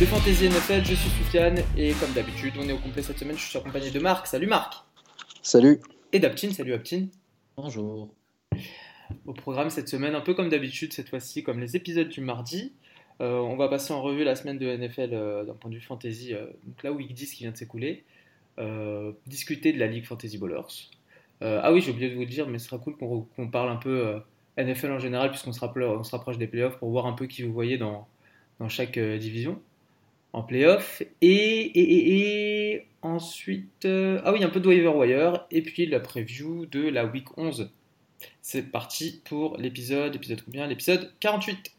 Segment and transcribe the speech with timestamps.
[0.00, 0.84] de Fantasy NFL.
[0.84, 3.36] Je suis Soufiane et comme d'habitude, on est au complet cette semaine.
[3.36, 4.26] Je suis accompagné de Marc.
[4.26, 4.74] Salut Marc.
[5.42, 5.80] Salut.
[6.12, 6.52] Et d'Aptin.
[6.52, 7.06] Salut Aptin.
[7.56, 8.08] Bonjour.
[9.26, 12.72] Au programme cette semaine, un peu comme d'habitude, cette fois-ci, comme les épisodes du mardi,
[13.20, 15.82] euh, on va passer en revue la semaine de NFL euh, d'un point de vue
[15.82, 18.04] fantasy, euh, donc là Week 10 qui vient de s'écouler,
[19.26, 20.90] discuter de la Ligue Fantasy Ballers.
[21.40, 23.76] ah oui, j'ai oublié de vous le dire, mais ce sera cool qu'on parle un
[23.76, 24.20] peu
[24.56, 27.78] NFL en général, puisqu'on se, rapproche des playoffs pour voir un peu qui vous voyez
[27.78, 28.06] dans,
[28.58, 29.60] dans chaque division
[30.32, 31.02] en playoff.
[31.20, 37.04] Et, ensuite, ah oui, un peu de waiver wire, et puis la preview de la
[37.04, 37.70] week 11.
[38.40, 40.66] C'est parti pour l'épisode, épisode combien?
[40.66, 41.72] L'épisode 48.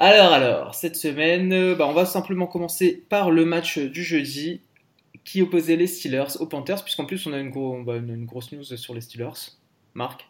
[0.00, 4.60] Alors, alors, cette semaine, euh, bah, on va simplement commencer par le match du jeudi
[5.28, 7.52] qui opposait les Steelers aux Panthers, puisqu'en plus on a une,
[7.84, 9.52] bah, une, grosse news sur les Steelers.
[9.92, 10.26] Marc?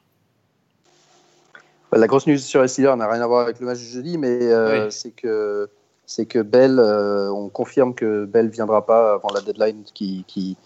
[1.93, 4.19] La grosse news sur les Steelers n'a rien à voir avec le match du jeudi,
[4.19, 5.71] mais euh, c'est que
[6.05, 10.57] c'est que Bell, euh, on confirme que Bell viendra pas avant la deadline qui, qui,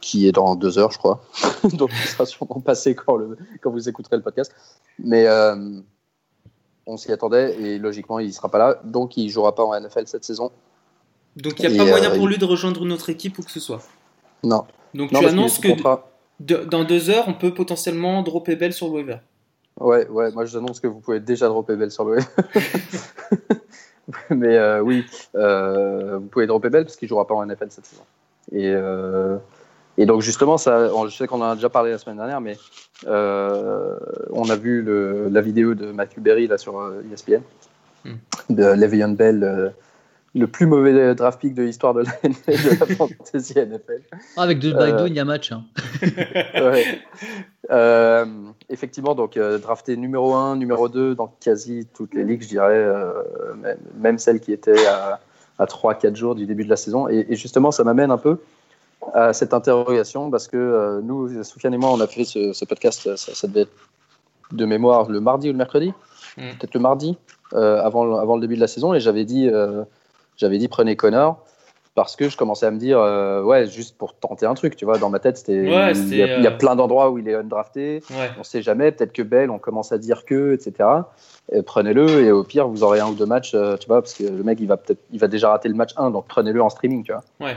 [0.00, 1.22] qui est dans deux heures, je crois.
[1.74, 4.52] Donc, il sera sûrement passé quand, le, quand vous écouterez le podcast.
[4.98, 5.28] Mais
[6.86, 9.62] on s'y attendait et logiquement il ne sera pas là, donc il ne jouera pas
[9.62, 10.50] en NFL cette saison.
[11.36, 13.50] Donc il n'y a pas moyen euh, pour lui de rejoindre notre équipe ou que
[13.50, 13.82] ce soit
[14.44, 14.64] Non.
[14.94, 15.68] Donc tu annonces que
[16.40, 19.16] dans deux heures on peut potentiellement dropper Bell sur le waiver
[19.80, 22.26] Ouais, ouais, moi j'annonce que vous pouvez déjà dropper Bell sur le waiver.
[24.30, 25.06] Mais euh, oui,
[25.36, 28.02] euh, vous pouvez dropper Bell parce qu'il ne jouera pas en NFL cette saison.
[28.52, 28.74] Et
[29.98, 32.56] et donc justement, ça, je sais qu'on en a déjà parlé la semaine dernière, mais
[33.06, 37.40] on a vu le, la vidéo de Matthew Berry là, sur ESPN,
[38.06, 38.16] e hmm.
[38.54, 39.74] de Le'Veon Bell,
[40.34, 44.02] le plus mauvais draft pick de l'histoire de la, de la fantasy NFL.
[44.36, 45.52] Ah, avec deux euh, il y a match.
[45.52, 45.64] Hein.
[46.54, 48.24] ouais.
[48.68, 52.88] effectivement, donc drafté numéro 1, numéro 2 dans quasi toutes les ligues, je dirais,
[53.60, 55.20] même, même celles qui étaient à,
[55.58, 57.08] à 3-4 jours du début de la saison.
[57.08, 58.38] Et, et justement, ça m'amène un peu
[59.14, 63.16] à cette interrogation parce que euh, nous, Soufiane et moi, on a fait ce, podcast,
[63.16, 63.72] ça, devait être
[64.52, 65.92] de mémoire le mardi ou le mercredi,
[66.36, 66.42] mm.
[66.58, 67.16] peut-être le mardi,
[67.54, 69.82] euh, avant, avant le début de la saison, et j'avais dit, euh,
[70.42, 71.44] j'avais dit prenez Connor
[71.94, 72.98] parce que je commençais à me dire
[73.44, 76.50] ouais juste pour tenter un truc tu vois dans ma tête c'était il, y a
[76.50, 78.30] plein d'endroits où il est undrafté ouais.
[78.38, 80.88] on sait jamais peut-être que Bell on commence à dire que etc
[81.66, 84.42] prenez-le et au pire vous aurez un ou deux matchs tu vois parce que le
[84.42, 87.04] mec il va peut-être il va déjà rater le match 1 donc prenez-le en streaming
[87.04, 87.56] tu vois ouais.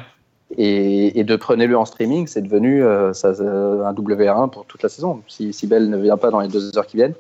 [0.58, 5.22] Et, de prenez-le en streaming, c'est devenu euh, ça, un WR1 pour toute la saison.
[5.28, 7.16] Si, si, Bell ne vient pas dans les deux heures qui viennent,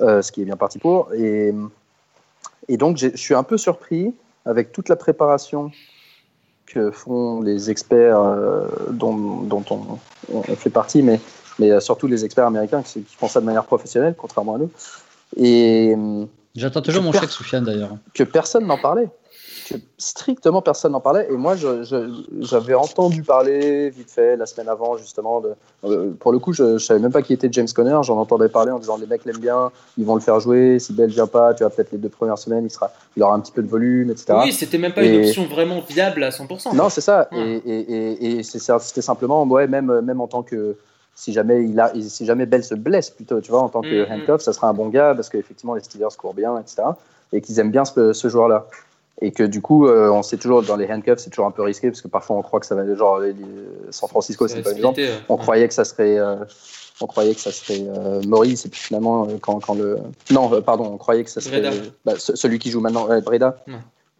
[0.00, 1.12] euh, ce qui est bien parti pour.
[1.14, 1.54] Et,
[2.68, 4.12] et donc, je suis un peu surpris
[4.46, 5.70] avec toute la préparation
[6.66, 9.98] que font les experts euh, dont, dont on,
[10.32, 11.20] on, fait partie, mais,
[11.58, 14.70] mais surtout les experts américains qui, qui, font ça de manière professionnelle, contrairement à nous.
[15.36, 15.94] Et
[16.56, 17.96] J'attends toujours mon chèque, Soufiane, d'ailleurs.
[18.14, 19.08] Que personne n'en parlait
[19.98, 21.26] strictement personne n'en parlait.
[21.30, 21.54] Et moi,
[22.40, 25.40] j'avais entendu parler vite fait la semaine avant, justement.
[25.40, 25.54] De,
[25.84, 27.98] euh, pour le coup, je ne savais même pas qui était James Conner.
[28.02, 30.78] J'en entendais parler en disant les mecs l'aiment bien, ils vont le faire jouer.
[30.78, 33.34] Si Bell vient pas, tu vois, peut-être les deux premières semaines, il, sera, il aura
[33.34, 34.38] un petit peu de volume, etc.
[34.44, 36.74] Oui, c'était même pas une option vraiment viable à 100%.
[36.74, 37.28] Non, c'est ça.
[37.32, 40.76] Et, et, et c'était simplement, ouais, même, même en tant que
[41.16, 43.88] si jamais il a, si jamais Bell se blesse plutôt, tu vois, en tant que
[43.88, 44.22] mm-hmm.
[44.22, 46.82] handcuff, ça sera un bon gars parce qu'effectivement les Steelers courent bien, etc.
[47.32, 48.68] Et qu'ils aiment bien ce, ce joueur-là
[49.20, 51.62] et que du coup, euh, on sait toujours dans les handcuffs, c'est toujours un peu
[51.62, 53.20] risqué parce que parfois on croit que ça va genre
[53.90, 55.00] San Francisco, c'est pas exemple.
[55.28, 56.36] On croyait que ça serait, euh,
[57.00, 59.98] on croyait que ça serait euh, Maurice et puis finalement quand, quand le,
[60.30, 61.62] non, pardon, on croyait que ça serait
[62.04, 63.58] bah, celui qui joue maintenant, Breda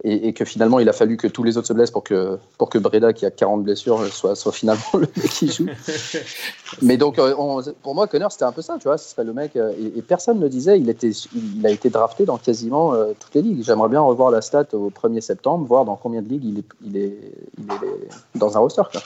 [0.08, 2.68] et, que finalement il a fallu que tous les autres se blessent pour que, pour
[2.68, 5.66] que Breda, qui a 40 blessures, soit, soit finalement le mec qui joue.
[6.82, 7.34] Mais donc, euh,
[7.82, 9.56] pour moi, Connor, c'était un peu ça, tu vois, ce serait le mec.
[9.56, 13.34] Euh, et, personne ne disait, il, était, il a été drafté dans quasiment euh, toutes
[13.34, 13.64] les ligues.
[13.64, 16.64] J'aimerais bien revoir la stat au 1er septembre, voir dans combien de ligues il est,
[16.84, 17.18] il est,
[17.58, 18.82] il est dans un roster.
[18.92, 19.02] Quoi.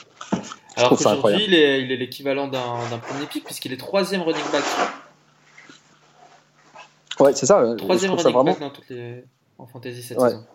[0.75, 4.63] Alors qu'aujourd'hui, il est l'équivalent d'un premier pick, puisqu'il est troisième running back.
[7.19, 7.75] Ouais, c'est ça.
[7.77, 9.23] Troisième running back dans toutes les...
[9.57, 10.45] en fantasy cette saison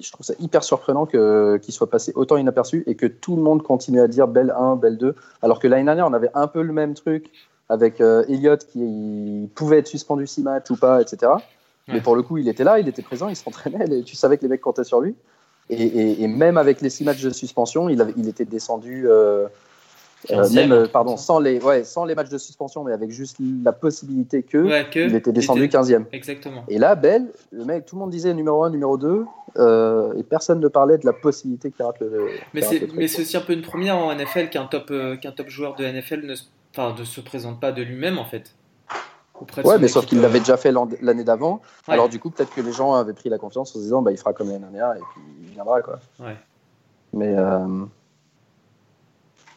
[0.00, 3.62] je trouve ça hyper surprenant qu'il soit passé autant inaperçu et que tout le monde
[3.62, 6.62] continue à dire Belle 1, Belle 2, alors que l'année dernière, on avait un peu
[6.62, 7.30] le même truc
[7.68, 11.32] avec euh, Elliott qui pouvait être suspendu 6 matchs ou pas, etc.
[11.88, 14.42] Mais pour le coup, il était là, il était présent, il s'entraînait, tu savais que
[14.42, 15.14] les mecs comptaient sur lui.
[15.70, 19.08] Et, même avec les 6 matchs de suspension, il, avait, il était descendu.
[19.08, 19.48] Euh,
[20.30, 23.38] Euh, même, euh, pardon, sans les, ouais, sans les matchs de suspension, mais avec juste
[23.64, 26.04] la possibilité que, Ouais, que il était descendu était- 15e.
[26.12, 26.64] Exactement.
[26.68, 29.24] Et là, Bell, le mec, tout le monde disait numéro 1, numéro 2,
[29.58, 32.28] euh, et personne ne parlait de la possibilité qu'il rate le.
[32.54, 32.98] Mais c'est le truc.
[33.00, 35.74] mais c'est aussi un peu une première en NFL qu'un top, euh, qu'un top joueur
[35.74, 36.44] de NFL ne, se-
[36.76, 38.54] enfin, ne se présente pas de lui-même en fait.
[39.64, 41.60] Ouais, mais sauf qu'il l'avait déjà fait l'an- l'année d'avant.
[41.88, 41.94] ouais.
[41.94, 44.12] Alors, du coup, peut-être que les gens avaient pris la confiance en se disant, bah,
[44.12, 45.98] il fera comme l'année dernière, et puis il viendra, quoi.
[46.20, 46.36] Ouais.
[47.12, 47.34] Mais.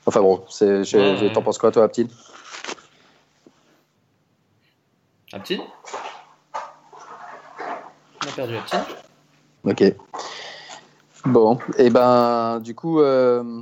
[0.06, 1.34] Enfin bon, c'est- j'ai- Ouais, j'ai- ouais.
[1.34, 2.07] t'en penses quoi, toi, Aptine
[5.34, 5.60] petit
[8.24, 8.78] On a perdu petit.
[9.66, 9.96] Ok.
[11.25, 13.62] Bon, et ben, du coup, euh,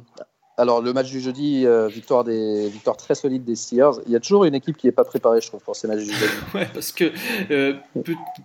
[0.57, 4.01] alors le match du jeudi, euh, victoire, des, victoire très solide des Steelers.
[4.05, 6.03] Il y a toujours une équipe qui n'est pas préparée, je trouve, pour ces matchs
[6.03, 6.33] du jeudi.
[6.53, 7.11] Ouais, parce que
[7.51, 7.75] euh,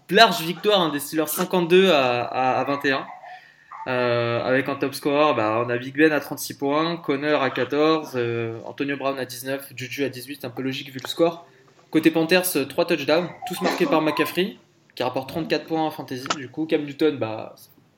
[0.08, 3.04] large victoire hein, des Steelers 52 à, à, à 21.
[3.88, 7.48] Euh, avec un top score, bah, on a Big Ben à 36 points, Connor à
[7.48, 11.46] 14, euh, Antonio Brown à 19, Juju à 18, un peu logique vu le score.
[11.90, 14.56] Côté Panthers, 3 touchdowns, tous marqués par McCaffrey,
[14.94, 16.26] qui rapporte 34 points en fantasy.
[16.36, 17.54] Du coup, Cam Newton, bah,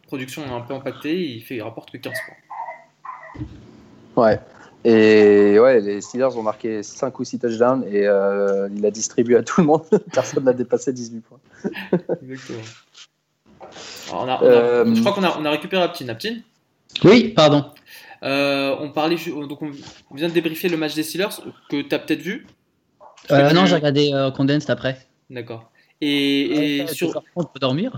[0.07, 3.45] production est un peu impactée, il, fait, il rapporte que 15 points.
[4.25, 4.39] Ouais.
[4.85, 9.37] Et ouais, les Steelers ont marqué 5 ou 6 touchdowns et euh, il a distribué
[9.37, 9.83] à tout le monde.
[10.13, 11.39] Personne n'a dépassé 18 points.
[12.23, 12.63] Exactement.
[14.13, 16.09] On a- on a- Euh, Je crois qu'on a, on a récupéré Aptin.
[16.09, 16.37] Aptin
[17.05, 17.65] Oui, pardon.
[18.23, 21.29] Euh, on parlait donc on vient de débriefer le match des Steelers
[21.71, 22.47] que tu as peut-être vu.
[23.31, 24.99] Euh, non, j'ai regardé euh, Condensed après.
[25.31, 25.71] D'accord.
[26.03, 27.97] Et, et Ouais, sur on peut dormir.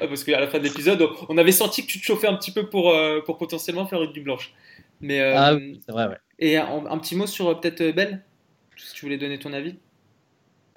[0.00, 2.50] Parce qu'à la fin de l'épisode, on avait senti que tu te chauffais un petit
[2.50, 4.52] peu pour euh, pour potentiellement faire une nuit blanche.
[5.00, 6.16] Mais Ah oui, c'est vrai, ouais.
[6.38, 8.22] et un, un petit mot sur peut-être Belle,
[8.76, 9.76] si tu voulais donner ton avis.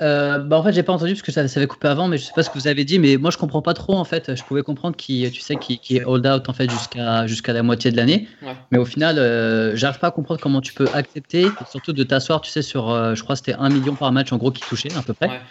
[0.01, 2.17] Euh, bah en fait j'ai pas entendu parce que ça, ça avait coupé avant mais
[2.17, 4.05] je sais pas ce que vous avez dit mais moi je comprends pas trop en
[4.05, 4.33] fait.
[4.33, 7.51] Je pouvais comprendre qui tu sais qui, qui est hold out en fait jusqu'à jusqu'à
[7.51, 8.27] la moitié de l'année.
[8.41, 8.55] Ouais.
[8.71, 12.39] mais au final euh, j'arrive pas à comprendre comment tu peux accepter surtout de t'asseoir
[12.39, 14.93] tu sais sur euh, je crois c'était 1 million par match en gros qui touchait
[14.95, 15.27] à peu près.
[15.27, 15.41] Ouais.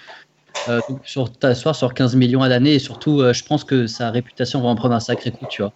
[0.71, 4.11] Euh, donc sur t'asseoir sur 15 millions à l'année et surtout je pense que sa
[4.11, 5.75] réputation va en prendre un sacré coup tu vois.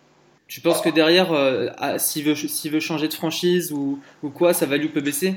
[0.48, 1.28] Tu penses que derrière,
[1.98, 5.36] s'il veut s'il veut changer de franchise ou, ou quoi, sa value peut baisser?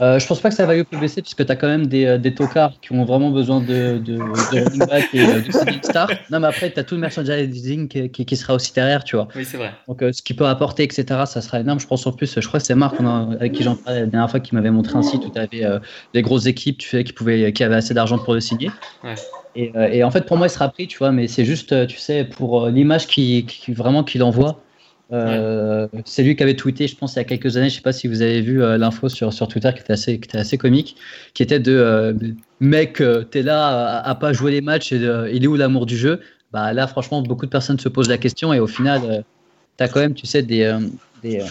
[0.00, 2.04] Euh, je pense pas que ça va peut baisser puisque tu as quand même des,
[2.04, 5.50] euh, des tocards qui ont vraiment besoin de, de, de running back et euh, de
[5.50, 6.10] seeding star.
[6.30, 9.16] Non, mais après, tu as tout le merchandising qui, qui, qui sera aussi derrière, tu
[9.16, 9.28] vois.
[9.34, 9.72] Oui, c'est vrai.
[9.88, 11.80] Donc, euh, ce qu'il peut apporter, etc., ça sera énorme.
[11.80, 14.06] Je pense en plus, je crois que c'est Marc a- avec qui j'en parlais la
[14.06, 15.78] dernière fois qui m'avait montré un site où tu avais euh,
[16.12, 18.70] des grosses équipes tu sais, qui, pouvaient, qui avaient assez d'argent pour le signer.
[19.02, 19.14] Ouais.
[19.54, 21.96] Et, et en fait, pour moi, il sera pris, tu vois, mais c'est juste, tu
[21.96, 24.60] sais, pour l'image qui, qui vraiment qu'il envoie.
[25.12, 27.80] Euh, C'est lui qui avait tweeté, je pense, il y a quelques années, je sais
[27.80, 30.38] pas si vous avez vu euh, l'info sur, sur Twitter qui était assez, qui était
[30.38, 30.96] assez comique,
[31.32, 32.12] qui était de euh,
[32.58, 34.96] mec, euh, t'es là à, à pas jouer les matchs, et,
[35.32, 36.20] il est où l'amour du jeu?
[36.52, 39.24] Bah là, franchement, beaucoup de personnes se posent la question et au final,
[39.76, 40.76] t'as quand même, tu sais, des,
[41.22, 41.44] des,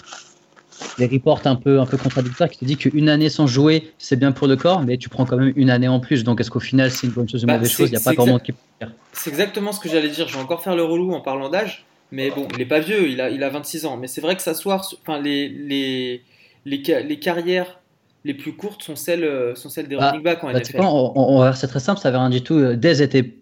[0.98, 4.18] des reports un peu, un peu contradictoires qui te disent qu'une année sans jouer, c'est
[4.18, 6.24] bien pour le corps, mais tu prends quand même une année en plus.
[6.24, 7.90] Donc est-ce qu'au final, c'est une bonne chose ou une Bah, mauvaise chose?
[7.90, 8.92] Il n'y a pas grand monde qui peut faire.
[9.14, 10.28] C'est exactement ce que j'allais dire.
[10.28, 11.86] Je vais encore faire le relou en parlant d'âge.
[12.16, 13.98] Mais bon, il est pas vieux, il a, il a 26 ans.
[13.98, 16.22] Mais c'est vrai que s'asseoir, enfin, les, les,
[16.66, 17.80] les, les carrières
[18.24, 20.78] les plus courtes sont celles, euh, sont celles des Bah, running backs en Bah, NFL.
[20.78, 22.56] quoi, on, on- c'est très simple, ça veut rien du tout.
[22.56, 23.36] Euh, Dez était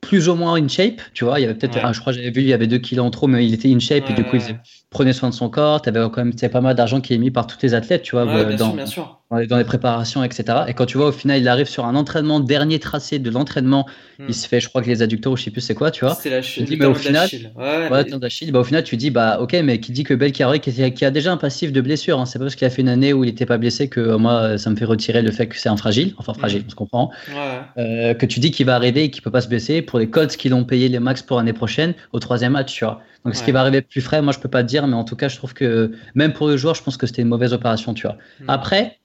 [0.00, 1.38] plus ou moins in shape, tu vois.
[1.38, 1.82] Il y avait peut-être, Ouais.
[1.84, 3.54] ah, je crois, que j'avais vu, il y avait 2 kilos en trop, mais il
[3.54, 5.80] était in shape et du coup, ouais, il prenait soin de son corps.
[5.82, 8.12] Tu avais quand même pas mal d'argent qui est mis par tous les athlètes, tu
[8.12, 9.15] vois, euh, bien sûr, bien sûr.
[9.30, 10.44] Dans les, dans les préparations, etc.
[10.68, 13.86] Et quand tu vois, au final, il arrive sur un entraînement, dernier tracé de l'entraînement,
[14.18, 14.24] Hmm.
[14.30, 16.02] il se fait, je crois que les adducteurs, ou je sais plus c'est quoi, tu
[16.02, 16.14] vois.
[16.14, 16.64] C'est la chine.
[16.64, 18.04] dis, mais au final- Ouais, Ouais,
[18.50, 21.10] bah, au final, tu dis, bah, ok, mais qui dit que Belcarré, qui, qui a
[21.10, 23.24] déjà un passif de blessure, hein, c'est pas parce qu'il a fait une année où
[23.24, 25.68] il n'était pas blessé que euh, moi, ça me fait retirer le fait que c'est
[25.68, 27.34] un fragile, enfin fragile, on se comprend, ouais.
[27.76, 30.08] euh, que tu dis qu'il va arriver et qu'il peut pas se blesser pour les
[30.08, 33.02] Colts qui l'ont payé les max pour l'année prochaine au troisième match, tu vois.
[33.26, 35.04] Donc ce qui va arriver plus frais, moi je peux pas te dire, mais en
[35.04, 37.52] tout cas, je trouve que même pour le joueur, je pense que c'était une mauvaise
[37.52, 38.16] opération, tu vois.
[38.40, 38.48] Hmm.
[38.48, 38.98] Après,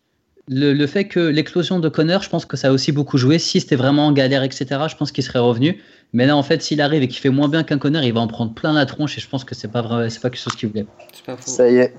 [0.48, 3.40] le, le fait que l'éclosion de Connor, je pense que ça a aussi beaucoup joué.
[3.40, 5.82] Si c'était vraiment en galère, etc., je pense qu'il serait revenu.
[6.14, 8.20] Mais là, en fait, s'il arrive et qu'il fait moins bien qu'un Connor, il va
[8.20, 10.42] en prendre plein la tronche et je pense que c'est pas vrai, c'est pas quelque
[10.42, 10.86] chose qu'il voulait.
[11.14, 11.50] C'est pas faux.
[11.50, 11.94] Ça y est,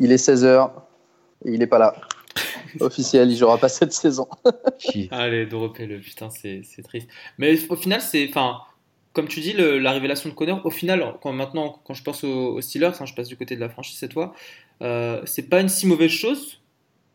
[0.00, 0.70] il est 16h
[1.44, 1.94] et il n'est pas là.
[2.80, 4.26] Officiel, il jouera pas cette saison.
[5.10, 7.08] Allez, dropez-le, putain, c'est c'est triste.
[7.38, 8.26] Mais au final, c'est.
[8.28, 8.58] Enfin,
[9.12, 12.22] comme tu dis, le- la révélation de Connor, au final, quand, maintenant, quand je pense
[12.24, 14.34] aux, aux Steelers, hein, je passe du côté de la franchise cette fois,
[14.82, 16.60] euh, c'est pas une si mauvaise chose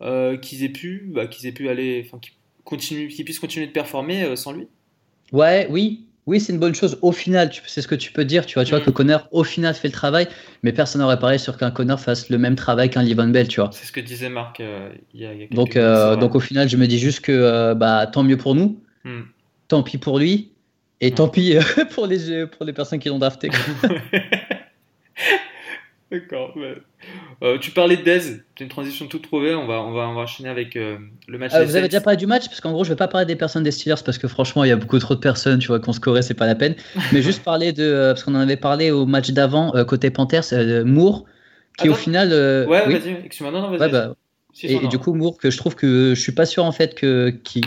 [0.03, 2.03] euh, qu'ils aient pu, bah, qu'ils aient pu aller.
[2.05, 4.67] Enfin, qu'ils puissent continuer de performer euh, sans lui.
[5.31, 6.97] Ouais, oui, oui, c'est une bonne chose.
[7.01, 8.45] Au final, c'est ce que tu peux dire.
[8.45, 8.83] Tu vois, tu vois Mm.
[8.85, 10.27] que Connor, au final, fait le travail,
[10.63, 13.59] mais personne n'aurait parlé sur qu'un Connor fasse le même travail qu'un Livon Bell, tu
[13.59, 13.69] vois.
[13.73, 16.35] C'est ce que disait Marc euh, il y a, y a quelques Donc, euh, donc
[16.35, 19.23] au final, je me dis juste que euh, bah, tant mieux pour nous, Hmm.
[19.67, 20.51] tant pis pour lui,
[21.01, 21.15] et Mm.
[21.15, 21.61] tant pis euh,
[21.93, 23.49] pour les, pour les personnes qui l'ont drafté.
[26.13, 26.53] D'accord.
[27.41, 29.55] Euh, tu parlais de Dez, c'est une transition toute trouvée.
[29.55, 31.53] On va, on va, on va enchaîner avec euh, le match.
[31.55, 32.45] Euh, vous avez déjà parlé du match?
[32.45, 34.67] Parce qu'en gros, je vais pas parler des personnes des Steelers parce que franchement, il
[34.67, 36.75] y a beaucoup trop de personnes, tu vois, qu'on scorait, c'est pas la peine.
[37.11, 40.45] Mais juste parler de parce qu'on en avait parlé au match d'avant côté Panthers,
[40.85, 41.25] Moore,
[41.79, 42.29] qui au final.
[42.69, 43.13] ouais, vas-y.
[43.25, 43.91] Excuse-moi, non, non, vas-y.
[43.91, 44.15] Bah,
[44.61, 47.31] et, du coup, Moore, que je trouve que je suis pas sûr en fait que
[47.43, 47.61] qui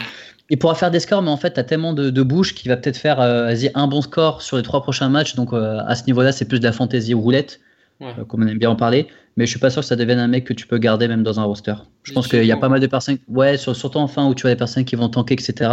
[0.51, 2.69] il pourra faire des scores, mais en fait, tu as tellement de, de bouche qu'il
[2.69, 5.35] va peut-être faire un bon score sur les trois prochains matchs.
[5.35, 7.59] Donc, à ce niveau-là, c'est plus de la fantaisie roulette.
[8.03, 9.07] Euh, comme on aime bien en parler.
[9.37, 11.23] Mais je suis pas sûr que ça devienne un mec que tu peux garder même
[11.23, 11.75] dans un roster.
[12.03, 14.47] Je pense qu'il y a pas mal de personnes, ouais, surtout en fin où tu
[14.47, 15.71] as des personnes qui vont tanker, etc.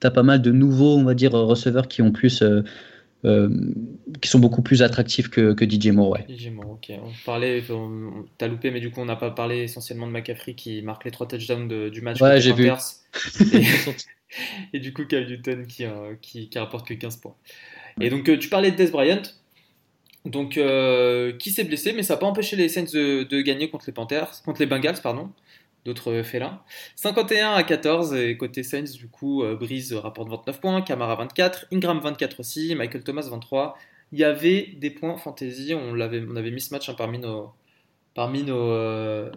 [0.00, 2.42] Tu as pas mal de nouveaux, on va dire, receveurs qui ont plus.
[2.42, 2.62] Euh,
[3.24, 3.48] euh,
[4.20, 6.10] qui sont beaucoup plus attractifs que, que DJ Moore.
[6.10, 6.26] Ouais.
[6.28, 6.92] DJ Moore, ok.
[7.02, 7.64] On parlait,
[8.36, 11.10] t'as loupé, mais du coup, on n'a pas parlé essentiellement de McCaffrey qui marque les
[11.10, 12.20] trois touchdowns du match.
[12.20, 12.68] Ouais, j'ai vu.
[14.74, 15.86] Et, du coup, Cal Newton qui,
[16.20, 17.34] qui, qui, rapporte que 15 points.
[17.98, 19.22] Et donc, tu parlais de Des Bryant.
[20.24, 23.84] Donc, euh, qui s'est blessé, mais ça n'a pas empêché les Saints de, gagner contre
[23.86, 25.30] les Panthers, contre les Bengals, pardon,
[25.84, 26.62] d'autres félins.
[26.96, 31.66] 51 à 14, et côté Saints, du coup, euh, Breeze rapporte 29 points, Camara 24,
[31.72, 33.76] Ingram 24 aussi, Michael Thomas 23.
[34.12, 37.18] Il y avait des points fantasy, on, l'avait, on avait mis ce match hein, parmi
[37.18, 37.52] nos,
[38.14, 39.30] parmi nos, euh,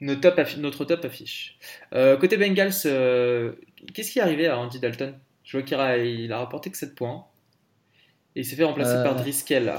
[0.00, 1.58] nos top notre top affiche.
[1.92, 2.70] côté Bengals,
[3.94, 5.18] qu'est-ce qui est arrivé à Andy Dalton?
[5.42, 7.26] Je vois qu'il a, il a rapporté que 7 points.
[8.36, 9.78] Et il s'est fait remplacer par Driscoll là.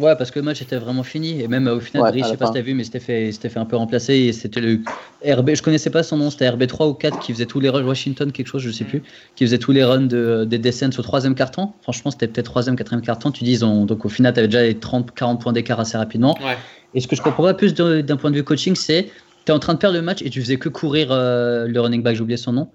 [0.00, 1.42] Ouais, parce que le match était vraiment fini.
[1.42, 3.66] Et même au final, je sais pas si t'as vu, mais c'était fait, fait un
[3.66, 4.14] peu remplacer.
[4.14, 4.80] Et c'était le
[5.24, 7.84] RB, je connaissais pas son nom, c'était RB3 ou 4 qui faisait tous les runs,
[7.84, 8.88] Washington, quelque chose, je sais mm.
[8.88, 9.02] plus,
[9.36, 11.72] qui faisait tous les runs de, des descents au troisième carton.
[11.82, 13.30] Franchement, c'était peut-être troisième, quatrième carton.
[13.30, 16.36] Tu dis, donc au final, tu avais déjà les 30, 40 points d'écart assez rapidement.
[16.94, 19.10] Et ce que je comprends pas plus d'un point de vue coaching, c'est
[19.44, 21.80] tu es en train de perdre le match et tu faisais que courir euh, le
[21.80, 22.68] running back, j'ai oublié son nom,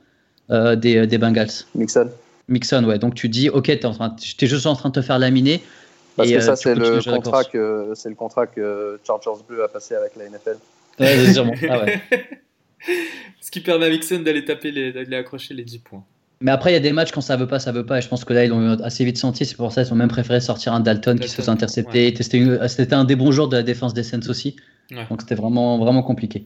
[0.52, 1.50] euh, des, des Bengals.
[1.74, 2.10] Mixon.
[2.48, 3.00] Mixon, ouais.
[3.00, 5.62] Donc tu dis, ok, tu es juste en train de te faire laminer.
[6.16, 9.68] Parce que ça, euh, c'est le, contrat que, c'est le contrat que Chargers Bleu a
[9.68, 10.58] passé avec la NFL.
[11.00, 11.54] Ouais, sûrement.
[11.70, 12.02] Ah ouais.
[13.42, 16.04] Ce qui permet à Mixon d'aller taper, les, d'aller accrocher les 10 points.
[16.42, 17.98] Mais après, il y a des matchs quand ça veut pas, ça veut pas.
[17.98, 19.46] Et je pense que là, ils l'ont assez vite senti.
[19.46, 22.14] C'est pour ça qu'ils ont même préféré sortir un Dalton, qui se faisait intercepter.
[22.22, 24.56] C'était un des bons jours de la défense des Saints aussi.
[24.92, 26.46] Donc c'était vraiment, vraiment compliqué.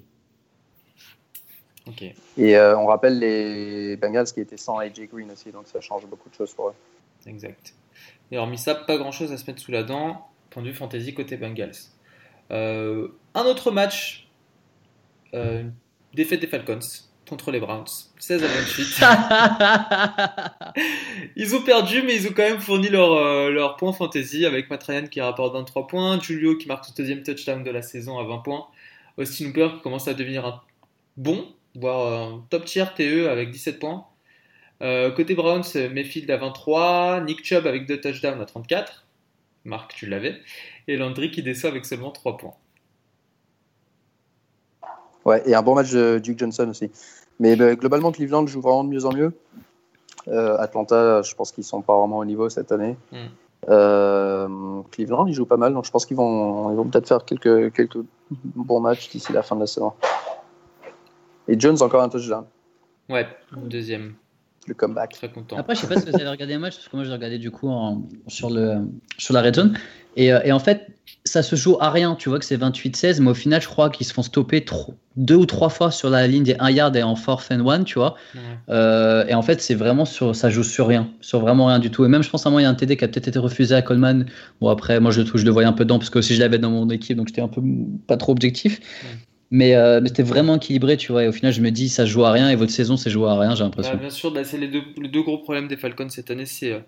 [2.38, 6.06] Et euh, on rappelle les Bengals qui étaient sans AJ Green aussi, donc ça change
[6.06, 6.74] beaucoup de choses pour eux.
[7.26, 7.74] Exact.
[8.32, 10.74] Et hormis ça, pas grand chose à se mettre sous la dent, point de vue
[10.74, 11.72] fantasy côté Bengals.
[12.52, 14.28] Euh, un autre match,
[15.34, 15.64] euh,
[16.14, 16.80] défaite des Falcons
[17.28, 17.86] contre les Browns,
[18.18, 19.04] 16 à 28.
[21.36, 24.70] ils ont perdu, mais ils ont quand même fourni leur, euh, leur point fantasy avec
[24.72, 28.18] Matt Ryan qui rapporte 23 points, Julio qui marque son deuxième touchdown de la saison
[28.18, 28.68] à 20 points,
[29.18, 30.62] Austin Hooper qui commence à devenir un
[31.18, 34.06] bon, voire un top tier TE avec 17 points.
[34.82, 39.06] Euh, côté Browns, Mayfield à 23, Nick Chubb avec deux touchdowns à 34.
[39.66, 40.40] Marc, tu l'avais.
[40.88, 42.56] Et Landry qui descend avec seulement 3 points.
[45.26, 46.90] Ouais, et un bon match de Duke Johnson aussi.
[47.40, 49.34] Mais bah, globalement, Cleveland joue vraiment de mieux en mieux.
[50.28, 52.96] Euh, Atlanta, je pense qu'ils sont pas vraiment au niveau cette année.
[53.12, 53.28] Hmm.
[53.70, 57.26] Euh, Cleveland, ils jouent pas mal, donc je pense qu'ils vont, ils vont peut-être faire
[57.26, 58.00] quelques, quelques
[58.32, 59.94] bons matchs d'ici la fin de la saison.
[61.48, 62.46] Et Jones, encore un touchdown.
[63.10, 64.16] Ouais, deuxième
[64.68, 65.14] le comeback.
[65.14, 65.58] Très content.
[65.58, 67.38] Après, je sais pas si vous avez regardé le match, parce que moi, je regardé
[67.38, 67.70] du coup
[68.28, 68.78] sur, le,
[69.18, 69.78] sur la Red Zone.
[70.16, 70.88] Et, euh, et, en fait,
[71.24, 72.16] ça se joue à rien.
[72.16, 74.96] Tu vois que c'est 28-16, mais au final, je crois qu'ils se font stopper trop,
[75.16, 77.84] deux ou trois fois sur la ligne des 1 yard et en fourth and one,
[77.86, 78.16] tu vois.
[78.70, 81.92] Euh, et en fait, c'est vraiment sur, ça joue sur rien, sur vraiment rien du
[81.92, 82.06] tout.
[82.06, 83.40] Et même, je pense à moi, il y a un TD qui a peut-être été
[83.40, 84.26] refusé à Coleman.
[84.62, 86.58] Bon, après, moi, je, je le voyais un peu dedans, parce que aussi, je l'avais
[86.58, 87.62] dans mon équipe, donc j'étais un peu
[88.08, 88.82] pas trop objectif.
[89.52, 91.24] Euh, mais, c'était vraiment équilibré, tu vois.
[91.24, 93.30] Et au final, je me dis, ça joue à rien et votre saison, c'est joué
[93.30, 93.94] à rien, j'ai l'impression.
[93.94, 96.46] Bah, bien sûr, bah, c'est les deux, les deux, gros problèmes des Falcons cette année,
[96.46, 96.80] c'est euh,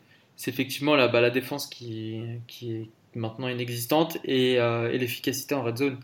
[0.45, 5.63] effectivement la, bah, la défense qui, qui est maintenant inexistante et, euh, et l'efficacité en
[5.63, 5.97] red zone.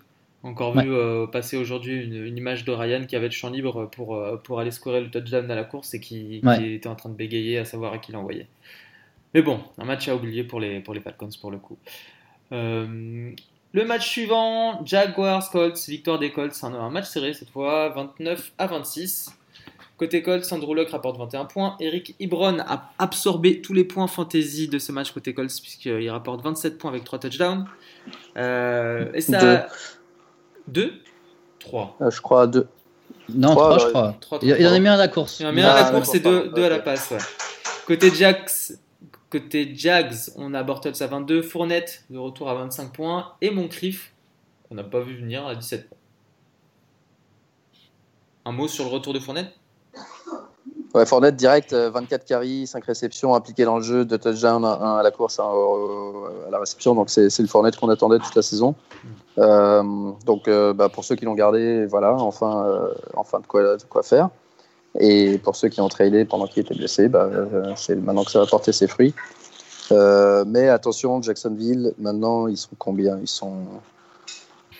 [0.43, 0.89] Encore vu
[1.31, 5.01] passer aujourd'hui une, image de Ryan qui avait le champ libre pour, pour aller scorer
[5.01, 7.91] le touchdown à la course et qui, qui était en train de bégayer à savoir
[7.91, 8.45] à qui l'envoyer.
[9.33, 11.77] Mais bon, un match à oublier pour les, pour les Falcons pour le coup.
[13.73, 18.53] Le match suivant, Jaguars Colts, victoire des Colts, un, un match serré cette fois, 29
[18.57, 19.37] à 26.
[19.97, 21.75] Côté Colts, Andrew Luck rapporte 21 points.
[21.79, 26.43] Eric Ibron a absorbé tous les points fantasy de ce match côté Colts, puisqu'il rapporte
[26.43, 27.65] 27 points avec 3 touchdowns.
[28.37, 29.67] Euh, et ça.
[30.67, 30.93] 2
[31.59, 32.67] 3 euh, Je crois 2.
[33.33, 34.15] Non, 3, je crois.
[34.43, 35.39] il, en a mis un à la course.
[35.39, 37.13] Il en a mis un à la course et 2 à la passe.
[37.87, 38.73] Côté Jacks,
[39.29, 44.13] Côté Jags, on a Bortles à 22, Fournette de retour à 25 points et Moncrief,
[44.67, 45.97] qu'on n'a pas vu venir, à 17 points.
[48.45, 49.51] Un mot sur le retour de Fournette?
[50.93, 55.03] Ouais, Fournette direct, 24 carries, 5 réceptions impliquées dans le jeu, 2 touchdowns, 1 à
[55.03, 56.95] la course, 1 à la réception.
[56.95, 58.75] Donc c'est le Fournette qu'on attendait toute la saison.
[59.37, 59.83] Euh,
[60.25, 64.29] donc bah, pour ceux qui l'ont gardé, voilà, enfin, de quoi faire.
[64.99, 67.29] Et pour ceux qui ont tradé pendant qu'il était blessé, bah,
[67.75, 69.13] c'est maintenant que ça va porter ses fruits.
[69.91, 73.19] mais attention, Jacksonville, maintenant, ils sont combien?
[73.19, 73.65] Ils sont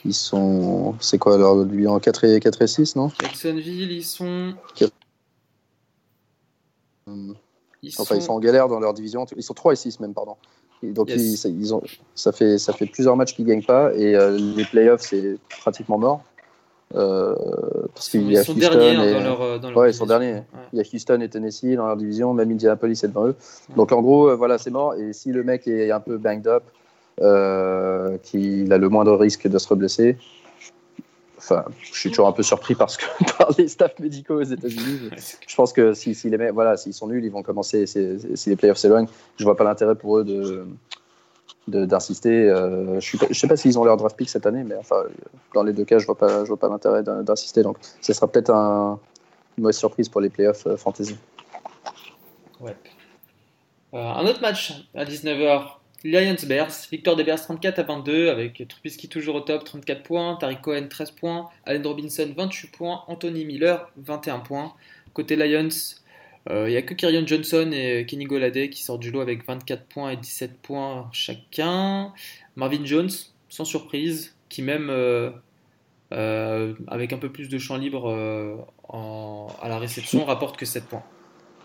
[0.08, 0.96] ils sont.
[1.00, 3.12] C'est quoi lui en 4 et, 4 et 6, non?
[3.22, 4.54] Jacksonville, ils sont.
[7.84, 8.16] Ils enfin, sont...
[8.16, 9.26] ils sont en galère dans leur division.
[9.36, 10.36] Ils sont 3 et 6 même, pardon.
[10.84, 11.82] donc ils, ont,
[12.16, 15.38] ça, fait, ça fait plusieurs matchs qu'ils ne gagnent pas et euh, les playoffs, c'est
[15.62, 16.24] pratiquement mort.
[16.96, 17.36] Euh,
[17.94, 19.14] parce qu'il y a Houston derniers, hein, et...
[19.14, 20.34] dans leur, euh, dans leur ouais, ils sont derniers.
[20.34, 20.44] Ouais.
[20.74, 23.36] Il y a Houston et Tennessee dans leur division, même Indianapolis est devant eux.
[23.76, 24.94] Donc en gros, voilà, c'est mort.
[24.96, 26.64] Et si le mec est un peu banged up,
[27.20, 30.18] euh, qu'il a le moindre risque de se reblesser.
[31.40, 33.06] Enfin, je suis toujours un peu surpris parce que,
[33.38, 35.10] par les staffs médicaux aux États-Unis.
[35.48, 37.88] Je pense que si, si les voilà, s'ils sont nuls, ils vont commencer.
[37.88, 40.68] Si, si les playoffs s'éloignent, je vois pas l'intérêt pour eux de
[41.68, 42.50] d'insister.
[42.50, 45.04] Euh, je ne sais pas s'ils ont leur draft pick cette année, mais enfin,
[45.54, 47.64] dans les deux cas, je vois pas, vois pas l'intérêt d'insister.
[47.64, 49.00] Donc, ce sera peut-être un,
[49.58, 51.18] une mauvaise surprise pour les playoffs euh, fantasy.
[52.60, 52.76] Ouais.
[53.94, 55.74] Euh, un autre match à 19h.
[56.04, 60.62] Lions-Bears, victoire des Bears 34 à 22 avec Trubisky toujours au top, 34 points, Tariq
[60.62, 64.74] Cohen 13 points, Allen Robinson 28 points, Anthony Miller 21 points.
[65.14, 65.70] Côté Lions,
[66.50, 69.84] il n'y a que Kyrion Johnson et Kenny Goladay qui sortent du lot avec 24
[69.86, 72.14] points et 17 points chacun.
[72.56, 73.10] Marvin Jones,
[73.50, 75.30] sans surprise, qui même euh,
[76.14, 78.10] euh, avec un peu plus de champ libre
[78.90, 81.04] à la réception rapporte que 7 points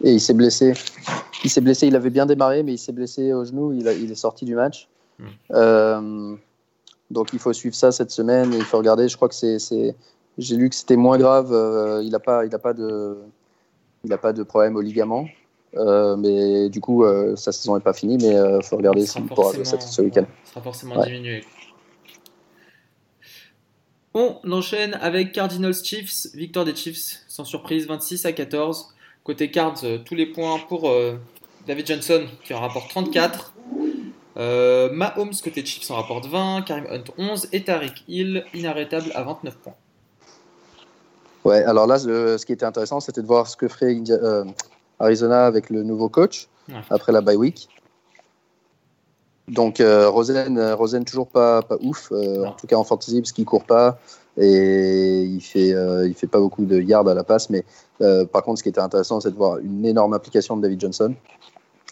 [0.02, 0.72] et il s'est blessé.
[1.44, 4.10] Il s'est blessé, il avait bien démarré, mais il s'est blessé au genou, il, il,
[4.10, 4.88] est sorti du match.
[5.18, 5.26] Hmm.
[5.52, 6.36] Euh,
[7.10, 9.08] donc il faut suivre ça cette semaine, il faut regarder.
[9.08, 9.94] Je crois que c'est.
[10.38, 13.18] J'ai lu que c'était moins grave, euh, il n'a pas, il a pas, de,
[14.04, 15.28] il a pas de problème au ligament.
[15.74, 17.04] Euh, mais du coup,
[17.36, 20.26] sa saison n'est pas finie, mais il faut regarder s'il pourra jouer ce week-end.
[20.44, 21.44] Ça sera forcément diminué.
[24.14, 28.94] On enchaîne avec Cardinals Chiefs, victoire des Chiefs, sans surprise, 26 à 14.
[29.24, 31.16] Côté cards, euh, tous les points pour euh,
[31.66, 33.54] David Johnson qui en rapporte 34.
[34.36, 39.22] Euh, Mahomes côté Chiefs en rapporte 20, Karim Hunt 11 et Tariq Hill inarrêtable à
[39.22, 39.74] 29 points.
[41.44, 43.96] Ouais, alors là, ce qui était intéressant, c'était de voir ce que ferait
[44.98, 46.48] Arizona avec le nouveau coach
[46.90, 47.68] après la bye week.
[49.48, 53.64] Donc Rosen, Rosen toujours pas, pas ouf, en tout cas en fantasy parce qu'il court
[53.64, 53.98] pas
[54.38, 55.74] et il fait,
[56.06, 57.64] il fait pas beaucoup de yards à la passe, mais
[58.02, 60.80] euh, par contre, ce qui était intéressant, c'est de voir une énorme application de David
[60.80, 61.14] Johnson.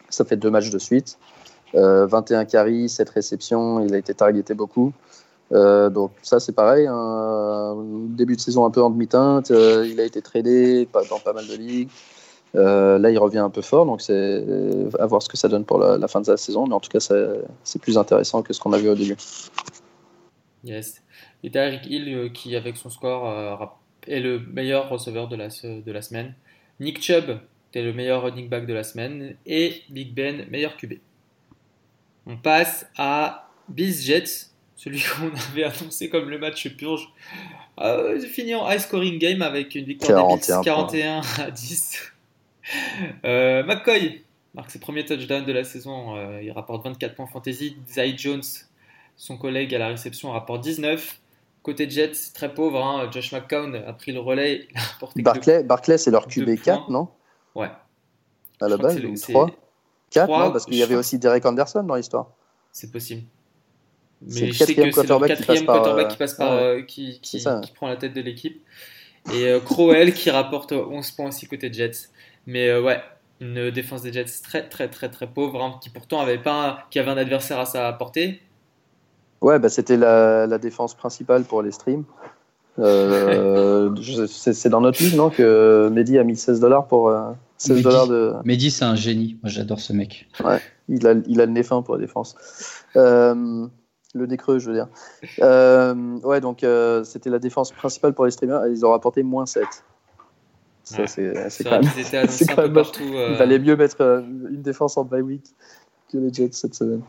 [0.09, 1.19] Ça fait deux matchs de suite.
[1.73, 4.93] 21 carries, 7 réceptions, il a été targeté beaucoup.
[5.53, 7.77] Euh, donc ça c'est pareil, hein.
[8.11, 11.47] début de saison un peu en demi-teinte, euh, il a été tradé dans pas mal
[11.47, 11.89] de ligues.
[12.55, 14.45] là il revient un peu fort, donc c'est
[14.99, 16.91] à voir ce que ça donne pour la, fin de la saison, mais en tout
[16.91, 17.01] cas
[17.65, 19.17] c'est plus intéressant que ce qu'on a vu au début.
[20.63, 21.03] Yes.
[21.43, 26.03] Et Eric Hill qui avec son score est le meilleur receveur de la, de la
[26.03, 26.35] semaine.
[26.79, 27.41] Nick Chubb
[27.75, 29.37] est le meilleur running back de la semaine.
[29.47, 30.95] Et Big Ben, meilleur QB.
[32.27, 34.50] On passe à Biz Jets,
[34.81, 37.13] celui qu'on avait annoncé comme le match purge.
[37.81, 42.13] Euh, fini en high scoring game avec une victoire des Bills 41 à 10.
[43.25, 44.23] Euh, McCoy
[44.55, 46.15] marque ses premiers touchdowns de la saison.
[46.15, 47.77] Euh, il rapporte 24 points fantasy.
[47.89, 48.45] Zay Jones,
[49.17, 51.19] son collègue à la réception, rapporte 19.
[51.65, 52.85] Côté Jets, très pauvre.
[52.85, 53.11] Hein.
[53.11, 54.69] Josh McCown a pris le relais.
[55.17, 57.09] Barclay, Barclay c'est leur QB4, non?
[57.57, 57.71] Ouais.
[58.61, 59.51] À la base, 3
[60.11, 60.53] 4, non?
[60.53, 62.29] Parce qu'il y avait aussi Derek Anderson dans l'histoire.
[62.71, 63.23] C'est possible.
[64.23, 67.73] Mais je sais que c'est le quatrième quarterback qui passe par, euh, qui, qui, qui,
[67.75, 68.61] prend la tête de l'équipe.
[69.33, 72.09] Et euh, Crowell qui rapporte 11 points aussi côté Jets.
[72.47, 73.01] Mais euh, ouais,
[73.41, 76.99] une défense des Jets très très très très pauvre, hein, qui pourtant avait pas, qui
[76.99, 78.41] avait un adversaire à sa portée,
[79.41, 82.05] Ouais, bah, c'était la, la, défense principale pour les streams.
[82.79, 83.95] Euh,
[84.27, 87.13] c'est dans notre ligue, non, que Mehdi a mis 16 dollars pour
[87.59, 88.33] 16 euh, dollars de.
[88.45, 89.39] Mehdi, c'est un génie.
[89.43, 90.29] Moi, j'adore ce mec.
[90.45, 92.37] Ouais, il a, il a le nez fin pour la défense.
[92.97, 93.67] Euh,
[94.15, 94.89] le nez creux, je veux dire.
[95.41, 96.65] Euh, ouais, donc
[97.05, 98.65] c'était la défense principale pour les streamers.
[98.67, 99.65] Et ils ont rapporté moins 7.
[100.83, 101.33] Ça, c'est
[101.65, 101.91] quand même.
[102.49, 105.45] quand même partout, Il valait mieux mettre une défense en bye week
[106.11, 107.03] que les Jets cette semaine.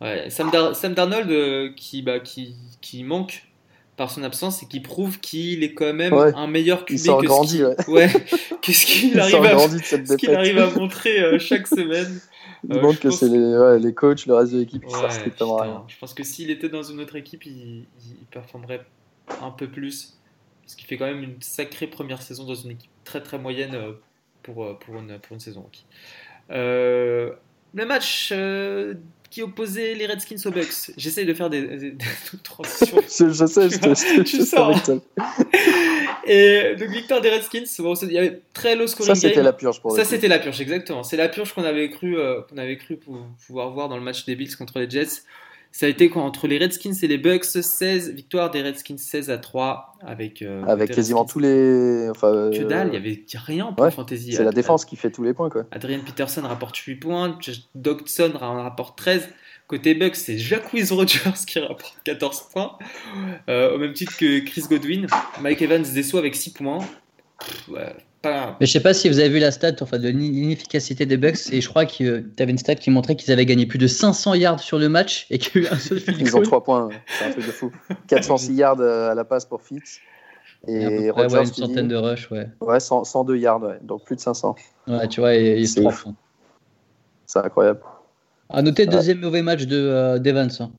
[0.00, 3.44] Ouais, Sam, Sam Darnold euh, qui, bah, qui, qui manque
[3.96, 7.90] par son absence et qui prouve qu'il est quand même un meilleur QB que ce
[7.90, 8.08] ouais.
[8.62, 10.38] ce qu'il arrive, à...
[10.38, 12.20] arrive à montrer euh, chaque semaine.
[12.68, 15.56] Il euh, manque que c'est les, les, coachs, le reste de l'équipe qui ouais, strictement
[15.56, 15.84] rien.
[15.88, 18.84] Je pense que s'il était dans une autre équipe, il, il, performerait
[19.42, 20.18] un peu plus.
[20.62, 23.76] Parce qu'il fait quand même une sacrée première saison dans une équipe très très moyenne
[24.42, 25.64] pour, pour, une, pour une saison.
[26.50, 27.32] Euh,
[27.74, 28.94] le match euh,
[29.30, 30.92] qui opposait les Redskins aux Bucks.
[30.96, 32.04] J'essaye de faire des, des, des
[32.42, 32.98] transitions.
[33.18, 34.74] je, je, sais, je, je, tu sors.
[36.26, 37.64] Et donc victoire des Redskins.
[37.78, 39.14] Bon, il y avait très low scoring.
[39.14, 41.02] Ça c'était la purge pour Ça c'était la purge, exactement.
[41.02, 42.98] C'est la purge qu'on avait cru, euh, qu'on avait cru
[43.46, 45.22] pouvoir voir dans le match des Bills contre les Jets.
[45.72, 49.30] Ça a été quoi entre les Redskins et les Bucks 16 victoire des Redskins 16
[49.30, 53.72] à 3 avec euh, avec quasiment tous les enfin que dalle, il y avait rien
[53.72, 54.32] pour ouais, fantasy.
[54.32, 55.64] C'est la défense qui fait tous les points quoi.
[55.72, 57.38] Adrian Peterson rapporte 8 points,
[57.74, 59.28] Dodson rapporte 13.
[59.66, 62.78] Côté Bucks, c'est Jacqueline Rogers qui rapporte 14 points,
[63.48, 65.08] euh, au même titre que Chris Godwin.
[65.40, 66.78] Mike Evans déçoit avec 6 points.
[67.40, 68.56] Pff, ouais, pas...
[68.60, 71.52] Mais je sais pas si vous avez vu la stat enfin, de l'inefficacité des Bucks,
[71.52, 73.86] et je crois que tu avais une stat qui montrait qu'ils avaient gagné plus de
[73.86, 76.42] 500 yards sur le match et qu'il y a eu un seul field Ils ont
[76.42, 77.72] 3 points, c'est un truc de fou.
[78.08, 80.00] 406 yards à la passe pour Fitz.
[80.66, 81.94] Et, près, Rogers, ouais, une centaine dit...
[81.94, 82.48] de rushs, ouais.
[82.60, 83.78] Ouais, 100, 102 yards, ouais.
[83.82, 84.56] donc plus de 500.
[84.88, 86.14] Ouais, tu vois, et, et 3 points.
[87.26, 87.80] C'est incroyable.
[88.48, 90.48] À noter le deuxième mauvais match de euh, d'Evans.
[90.60, 90.70] Hein.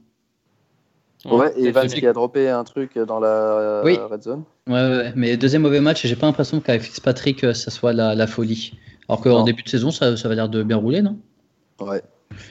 [1.28, 3.98] Ouais, et Evans qui a droppé un truc dans la euh, oui.
[3.98, 4.44] red zone.
[4.68, 8.16] Ouais, ouais, mais deuxième mauvais match, j'ai pas l'impression qu'avec Fitzpatrick, euh, ça soit la,
[8.16, 8.78] la folie.
[9.10, 11.18] Alors qu'en début de saison, ça, ça va l'air de bien rouler, non?
[11.80, 12.02] Ouais.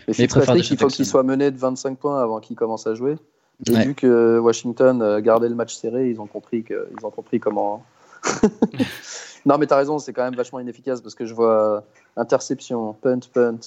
[0.09, 3.17] Mais Fitzpatrick, il faut qu'il soit mené de 25 points avant qu'il commence à jouer.
[3.67, 3.85] Et Ouais.
[3.87, 7.83] vu que Washington gardait le match serré, ils ont compris, que, ils ont compris comment.
[9.47, 11.85] non, mais t'as raison, c'est quand même vachement inefficace parce que je vois
[12.17, 13.59] interception, punt, punt,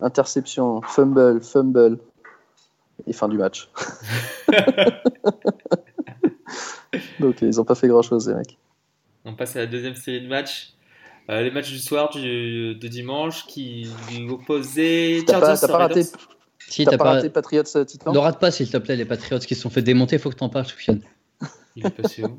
[0.00, 1.98] interception, fumble, fumble
[3.06, 3.68] et fin du match.
[7.20, 8.58] Donc ils n'ont pas fait grand chose, les mecs.
[9.24, 10.72] On passe à la deuxième série de matchs.
[11.28, 13.88] Euh, les matchs du soir du, de dimanche qui
[14.30, 16.02] opposaient T'as pas, pas raté,
[16.68, 17.12] Si t'as pas pas.
[17.14, 19.70] raté Patriots euh, Titans Ne rate pas, s'il te plaît, les Patriots qui se sont
[19.70, 21.00] fait démonter, faut que t'en parles, Soufiane.
[21.74, 22.38] Il est passé où?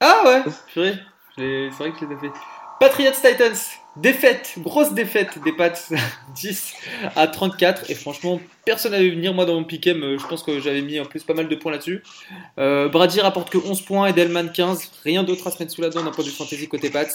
[0.00, 0.98] Ah ouais, purée.
[1.36, 2.32] C'est vrai que je l'ai fait.
[2.78, 3.56] Patriots Titans,
[3.96, 5.72] défaite, grosse défaite des Pats
[6.34, 6.74] 10
[7.16, 7.90] à 34.
[7.90, 9.32] Et franchement, personne n'avait venir.
[9.32, 11.56] Moi, dans mon pick'em, euh, je pense que j'avais mis en plus pas mal de
[11.56, 12.02] points là-dessus.
[12.58, 14.90] Euh, Brady rapporte que 11 points, Edelman 15.
[15.04, 17.06] Rien d'autre à se mettre sous la dent d'un point de fantasy côté Pats.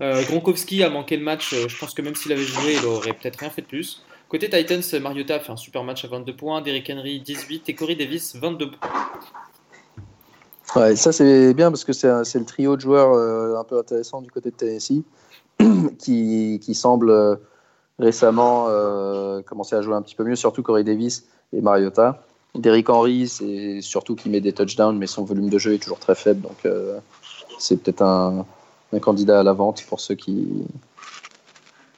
[0.00, 1.54] Euh, Gronkowski a manqué le match.
[1.54, 4.02] Je pense que même s'il avait joué, il aurait peut-être rien fait de plus.
[4.28, 7.74] Côté Titans, Mariota a fait un super match à 22 points, Derrick Henry 18 et
[7.74, 8.90] Corey Davis 22 points.
[10.76, 14.22] Ouais, ça c'est bien parce que c'est le trio de joueurs euh, un peu intéressant
[14.22, 15.02] du côté de Tennessee
[15.98, 17.36] qui, qui semble euh,
[17.98, 22.24] récemment euh, commencer à jouer un petit peu mieux, surtout Corey Davis et Mariota.
[22.54, 25.98] Derrick Henry, c'est surtout qu'il met des touchdowns, mais son volume de jeu est toujours
[25.98, 26.66] très faible, donc
[27.58, 28.44] c'est peut-être un,
[28.92, 30.64] un candidat à la vente pour ceux qui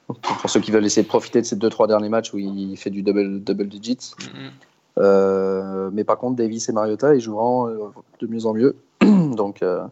[0.06, 2.76] pour ceux qui veulent essayer de profiter de ces deux trois derniers matchs où il
[2.76, 4.12] fait du double double digits.
[4.20, 4.26] Mhm.
[4.36, 4.50] Euh,
[4.96, 7.78] mais par contre, Davis et Mariota, ils joueront euh,
[8.20, 8.76] de mieux en mieux.
[9.02, 9.86] Donc, il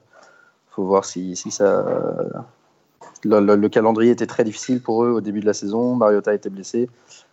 [0.71, 1.85] faut voir si, si ça.
[3.25, 5.95] Le, le- le calendrier était très difficile pour eux au début de la saison.
[5.95, 6.89] Mariota était blessé.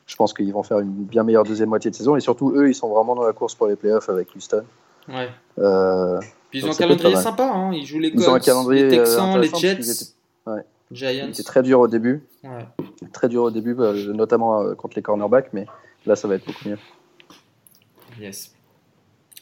[0.05, 2.15] Je pense qu'ils vont faire une bien meilleure deuxième moitié de saison.
[2.15, 4.63] Et surtout, eux, ils sont vraiment dans la course pour les playoffs avec Houston.
[5.07, 5.29] Ouais.
[5.57, 7.71] Euh, Puis ils Donc ont un calendrier sympa, hein.
[7.73, 10.05] ils jouent les Ils Colts, les euh, Texans, les Jets, qu'ils étaient-
[10.47, 10.61] ouais.
[10.91, 11.27] Giants.
[11.31, 12.23] c'était très dur au début.
[12.43, 12.67] Ouais.
[13.13, 15.49] Très dur au début, euh, notamment euh, contre les cornerbacks.
[15.53, 15.65] Mais
[16.05, 16.77] là, ça va être beaucoup mieux.
[18.19, 18.53] Yes.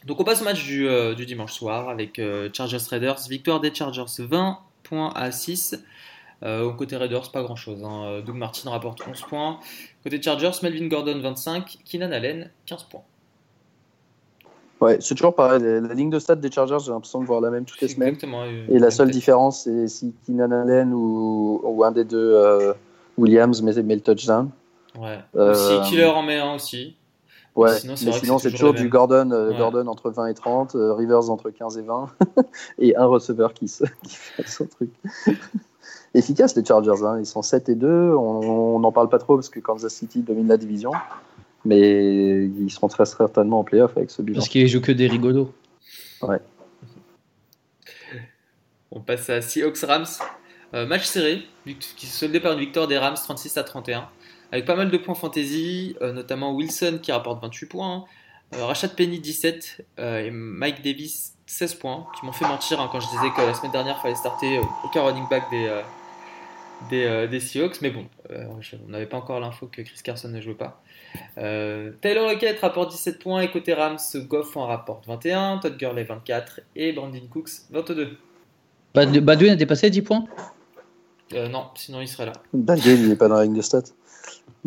[0.06, 3.20] Donc on passe au match du, euh, du dimanche soir avec euh, Chargers Raiders.
[3.30, 5.84] Victoire des Chargers 20 points à 6.
[6.44, 7.82] Euh, au côté Raiders, pas grand chose.
[8.26, 9.60] Doug Martin rapporte 11 points.
[10.04, 13.02] Côté Chargers, Melvin Gordon 25, Keenan Allen 15 points.
[14.80, 15.64] Ouais, c'est toujours pareil.
[15.64, 17.88] La, la ligne de stade des Chargers, j'ai l'impression de voir la même toutes les
[17.88, 18.10] semaines.
[18.10, 18.46] Exactement.
[18.46, 22.74] Et la seule différence, c'est si Keenan Allen ou, ou un des deux
[23.18, 24.52] Williams met, met le touchdown.
[24.96, 25.18] Ouais.
[25.34, 26.96] Aussi, Killer en met un aussi.
[27.58, 28.88] Ouais, Sinon, c'est mais sinon c'est c'est toujours toujours du.
[28.88, 29.58] Gordon, euh, Ouais.
[29.58, 32.10] Gordon entre 20 et 30, euh, Rivers entre 15 et 20,
[32.80, 34.92] et un receveur qui, se, qui fait son truc.
[36.14, 37.18] Efficace les Chargers, hein.
[37.20, 40.48] ils sont 7 et 2, on n'en parle pas trop parce que Kansas City domine
[40.48, 40.92] la division,
[41.66, 44.38] mais ils seront très certainement en playoff avec ce bilan.
[44.38, 45.52] Parce qu'il joue que des rigolos.
[48.92, 50.06] On passe à Seahawks Rams.
[50.74, 54.08] Euh, match serré, qui se soldait par une victoire des Rams 36 à 31.
[54.52, 58.06] Avec pas mal de points fantasy, euh, notamment Wilson qui rapporte 28 points,
[58.56, 62.90] euh, Rashad Penny 17 euh, et Mike Davis 16 points, qui m'ont fait mentir hein,
[62.92, 65.68] quand je disais que la semaine dernière il fallait starter euh, aucun running back des,
[65.68, 65.82] euh,
[66.90, 67.82] des, euh, des Seahawks.
[67.82, 70.82] Mais bon, euh, je- on n'avait pas encore l'info que Chris Carson ne jouait pas.
[71.38, 76.04] Euh, Taylor Lockett rapporte 17 points et côté Rams, Goff en rapporte 21, Todd Gurley
[76.04, 78.18] 24 et Brandon Cooks 22.
[78.94, 80.26] Bad- Badouin a dépassé 10 points?
[81.34, 82.34] Euh, non, sinon il serait là.
[82.54, 83.82] Baldwin, il n'est pas dans la ligne de stats.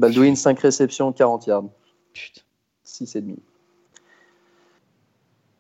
[0.01, 1.65] Baldwin, 5 réceptions, 40 yards,
[2.13, 2.41] Putain.
[2.85, 3.37] 6 et demi.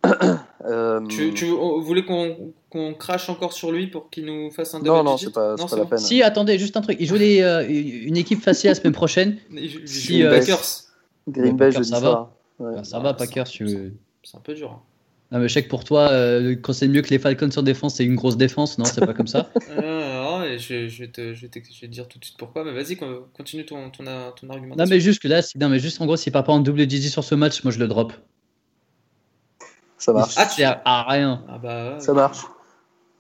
[0.67, 4.79] Euh, Tu, tu voulez qu'on qu'on crache encore sur lui pour qu'il nous fasse un
[4.79, 5.89] double Non, non, c'est pas, c'est pas la bon.
[5.89, 5.99] peine.
[5.99, 6.99] Si, attendez, juste un truc.
[7.01, 9.39] Il joue des, euh, une équipe facile la semaine prochaine.
[9.51, 10.61] Il Si, euh, Packers.
[11.27, 12.31] Green Bay, Packers, jeudi ça.
[12.59, 12.75] Ouais.
[12.77, 13.49] Ah, ça va, Packers.
[13.49, 13.95] Tu...
[14.23, 14.71] C'est un peu dur.
[14.71, 14.81] hein.
[15.33, 17.63] Non, mais je sais que pour toi, euh, quand c'est mieux que les Falcons sur
[17.63, 18.77] défense, c'est une grosse défense.
[18.79, 19.49] Non, c'est pas comme ça.
[20.71, 22.73] Euh, je, te, je, vais te, je vais te dire tout de suite pourquoi, mais
[22.73, 24.75] vas-y, con- continue ton, ton, ton argument.
[24.77, 26.61] Non, mais juste que là, si- non, mais juste en gros, s'il part pas en
[26.61, 28.13] double digit sur ce match, moi je le drop.
[29.99, 30.35] Ça marche.
[30.37, 31.45] Ah, sert à rien.
[31.49, 32.01] Ah bah, ouais.
[32.01, 32.45] Ça marche.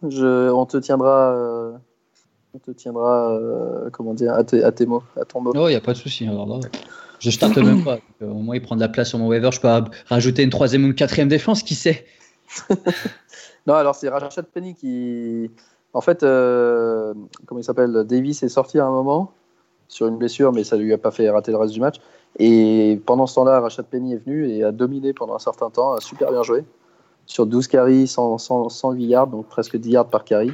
[0.08, 1.72] Je, on te tiendra, euh,
[2.54, 5.52] on te tiendra, euh, comment dire, à, tes- à tes mots, à ton mot.
[5.54, 6.26] Non, il n'y a pas de souci.
[6.26, 6.60] Alors là,
[7.18, 7.98] je starte même pas.
[8.22, 9.50] Euh, au moins, il prend de la place sur mon waiver.
[9.52, 9.68] Je peux
[10.06, 12.06] rajouter une troisième ou une quatrième défense, qui sait?
[13.66, 15.50] Non, alors c'est Rashad Penny qui,
[15.92, 17.14] en fait, euh,
[17.46, 19.32] comment il s'appelle, Davis est sorti à un moment
[19.88, 21.96] sur une blessure, mais ça lui a pas fait rater le reste du match.
[22.38, 25.92] Et pendant ce temps-là, Rashad Penny est venu et a dominé pendant un certain temps,
[25.92, 26.64] a super bien joué
[27.26, 30.52] sur 12 carries, 100, 100, 108 yards, donc presque 10 yards par carry.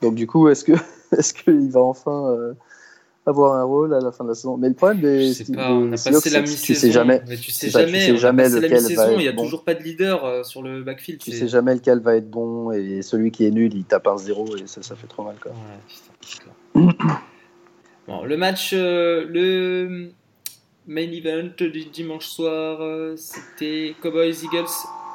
[0.00, 0.72] Donc du coup, est-ce que,
[1.12, 2.54] est-ce qu'il va enfin euh,
[3.28, 5.72] avoir un rôle à la fin de la saison Mais le problème des, sais pas,
[5.72, 8.16] on a passé la tu sais jamais, mais tu sais c'est ça, tu jamais, sais
[8.16, 9.42] jamais lequel va il y a bon.
[9.44, 11.20] toujours pas de leader euh, sur le backfield.
[11.20, 14.16] tu sais jamais lequel va être bon et celui qui est nul, il tape un
[14.16, 15.36] zéro et ça, ça fait trop mal.
[15.40, 15.52] Quoi.
[15.52, 15.56] Ouais,
[16.20, 17.14] putain,
[18.08, 20.10] bon, le match, euh, le
[20.86, 24.66] main event du dimanche soir, euh, c'était Cowboys Eagles.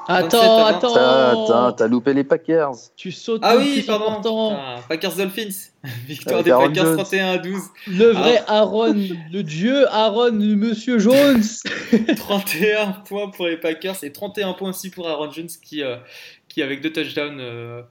[0.08, 1.30] 27 Attends, 20.
[1.30, 1.72] attends.
[1.74, 2.72] T'as, loupé les Packers.
[2.96, 4.08] Tu sautes Ah oui, pardon.
[4.12, 4.50] important.
[4.50, 5.70] putain, Packers Dolphins.
[6.08, 6.96] Victoire Avec des Aaron Packers Jones.
[6.98, 7.62] 31 à 12.
[7.88, 8.96] Le vrai Aaron,
[9.32, 11.44] le dieu Aaron, le monsieur Jones.
[12.18, 15.98] 31 points pour les Packers et 31 points aussi pour Aaron Jones qui, euh,
[16.48, 17.82] qui avec deux touchdowns, euh,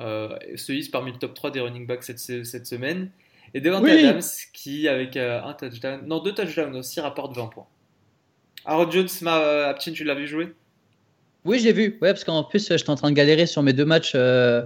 [0.00, 3.10] euh, se hisse parmi le top 3 des running backs cette, cette semaine.
[3.52, 4.06] Et Devante Oui.
[4.06, 7.66] Adams qui, avec euh, un touchdown, non, deux touchdowns aussi, rapporte 20 points.
[8.64, 10.54] Aaron Jones, ma, euh, Aptin, tu l'as vu jouer
[11.44, 11.98] Oui, j'ai vu.
[12.02, 14.62] Ouais, parce qu'en plus, j'étais en train de galérer sur mes deux matchs euh,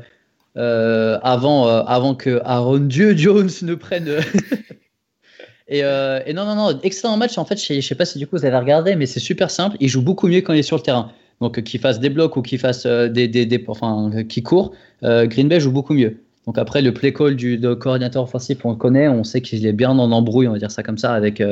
[0.56, 4.08] euh, avant, euh, avant que Aaron Dieu Jones ne prenne.
[5.72, 7.38] euh, et, non, non, non, excellent match.
[7.38, 9.50] En fait, je je sais pas si du coup vous avez regardé, mais c'est super
[9.50, 9.76] simple.
[9.80, 11.10] Il joue beaucoup mieux quand il est sur le terrain.
[11.40, 15.48] Donc, qu'il fasse des blocs ou qu'il fasse des, des, des- enfin, qu'il court, Green
[15.48, 16.18] Bay joue beaucoup mieux.
[16.46, 19.72] Donc après, le play call du coordinateur offensif, on le connaît, on sait qu'il est
[19.72, 21.42] bien en embrouille, on va dire ça comme ça, avec,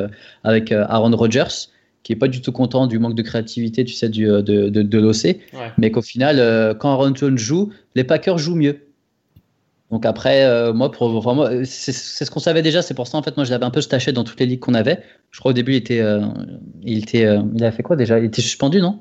[0.44, 1.68] avec Aaron Rodgers,
[2.02, 4.68] qui est pas du tout content du manque de créativité, tu sais, du, euh, de,
[4.68, 5.38] de, de l'OC Ouais.
[5.78, 8.80] mais qu'au final, euh, quand Aaron Jones joue, les Packers jouent mieux.
[9.90, 12.80] Donc après, euh, moi, pour, enfin, moi, c'est c'est ce qu'on savait déjà.
[12.80, 14.60] C'est pour ça, en fait, moi, je l'avais un peu staché dans toutes les ligues
[14.60, 15.00] qu'on avait.
[15.30, 16.22] Je crois au début, il était, euh,
[16.82, 18.18] il était, euh, il a fait quoi déjà?
[18.18, 19.00] Il était suspendu, non?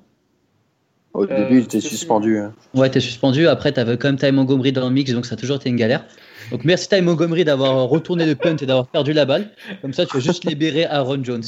[1.14, 2.38] Au Euh, début, il était suspendu.
[2.40, 2.54] hein.
[2.74, 3.48] Ouais, il était suspendu.
[3.48, 5.70] Après, tu avais quand même Ty Montgomery dans le mix, donc ça a toujours été
[5.70, 6.06] une galère.
[6.52, 9.50] Donc merci Ty Montgomery d'avoir retourné le punt et d'avoir perdu la balle.
[9.82, 11.44] Comme ça, tu vas juste libérer Aaron Jones.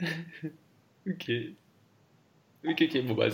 [1.08, 1.30] Ok.
[2.68, 3.28] Ok, ok, bon bah.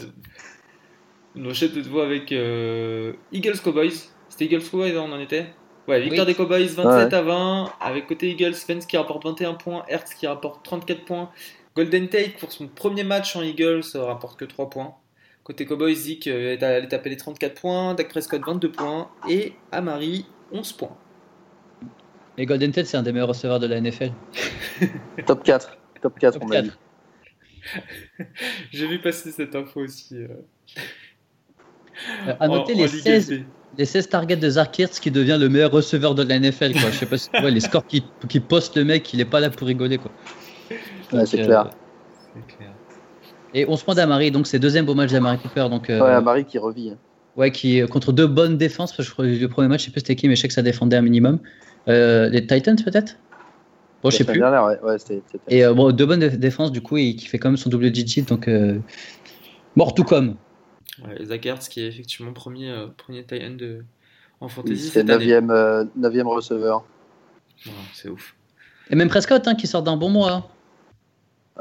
[1.36, 3.90] On enchaîne de nouveau avec euh, Eagles Cowboys.
[4.28, 5.46] C'était Eagles Cowboys, hein, on en était?
[5.88, 6.32] Ouais, victoire Oui.
[6.32, 7.14] des Cowboys 27 Ouais.
[7.14, 7.72] à 20.
[7.80, 11.30] Avec côté Eagles, Spence qui rapporte 21 points, Hertz qui rapporte 34 points.
[11.74, 14.94] Golden Tate pour son premier match en Eagles euh, rapporte que 3 points.
[15.42, 19.54] Côté Cowboys, Zeke euh, est allé taper les 34 points, Dak Prescott 22 points et
[19.72, 20.96] Amari 11 points.
[22.38, 24.12] Et Golden Tate, c'est un des meilleurs receveurs de la NFL.
[25.26, 25.76] Top 4.
[26.04, 26.68] Top 4, Top on m'a dit.
[26.68, 27.84] 4.
[28.72, 30.16] J'ai vu passer cette info aussi.
[30.18, 30.28] euh,
[32.28, 33.44] Euh, à noter en- les en Ligue 16 LP.
[33.78, 36.72] les 16 targets de Zach Ertz qui devient le meilleur receveur de la NFL.
[36.72, 36.90] Quoi.
[36.90, 39.24] Je sais pas si tu vois les scores qui, qui poste le mec, il est
[39.24, 39.96] pas là pour rigoler.
[39.98, 40.10] Quoi.
[40.70, 41.70] Ouais, Donc, c'est euh, clair.
[42.34, 42.72] C'est clair.
[43.54, 45.68] Et 11 points d'Amari, donc c'est deuxième beau match d'Amari Cooper.
[45.70, 46.90] Donc, euh, Ouais, Marie qui revit.
[46.90, 46.98] hein.
[47.36, 48.90] ouais, qui est contre deux bonnes défenses.
[48.92, 50.40] Parce que je crois que le premier match, je sais plus c'était qui, mais je
[50.42, 51.38] sais que ça défendait un minimum.
[51.88, 53.16] Euh, les Titans peut-être?
[54.04, 54.38] Bon, je sais plus.
[54.38, 54.96] dernière, ouais, ouais,
[55.48, 57.70] Et euh, bon, deux bonnes dé- défenses du coup, et qui fait quand même son
[57.70, 58.22] double digit.
[58.22, 58.78] Donc, euh,
[59.76, 60.36] mort tout comme.
[61.02, 63.82] Ouais, Zach Ertz qui est effectivement premier, euh, premier end de-
[64.40, 65.16] en fantasy année.
[65.16, 66.84] 9ème, euh, 9ème receveur.
[67.66, 68.34] Ouais, c'est ouf.
[68.90, 70.32] Et même Prescott hein, qui sort d'un bon mois.
[70.32, 70.44] hein.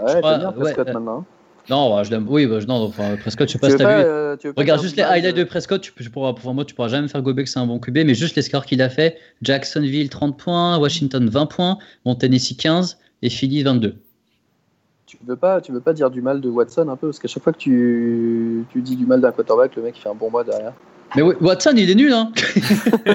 [0.03, 1.25] Ouais, crois- bien ouais, Prescott euh, maintenant.
[1.69, 2.25] Non, bah, je l'aime.
[2.29, 4.03] Oui, bah, je- non, enfin, Prescott, je sais pas Tu si t'as vu.
[4.05, 6.75] euh, tu Regarde juste les highlights de euh, Prescott, tu, tu pourras, pour moi, tu
[6.75, 8.81] pourras jamais me faire gober que c'est un bon QB, mais juste les scores qu'il
[8.81, 13.95] a fait Jacksonville 30 points, Washington 20 points, Mont Tennessee 15 et Philly 22.
[15.05, 17.27] Tu veux pas, tu veux pas dire du mal de Watson un peu parce qu'à
[17.27, 20.15] chaque fois que tu, tu dis du mal d'un quarterback, le mec il fait un
[20.15, 20.73] bon mois derrière.
[21.15, 22.31] Mais oui, Watson, il est nul, hein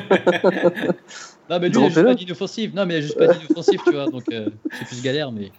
[1.50, 2.74] Non, mais lui, il a juste pas d'inoffensif.
[2.74, 5.50] Non, mais il a juste pas d'inoffensif, tu vois, donc euh, c'est plus galère, mais.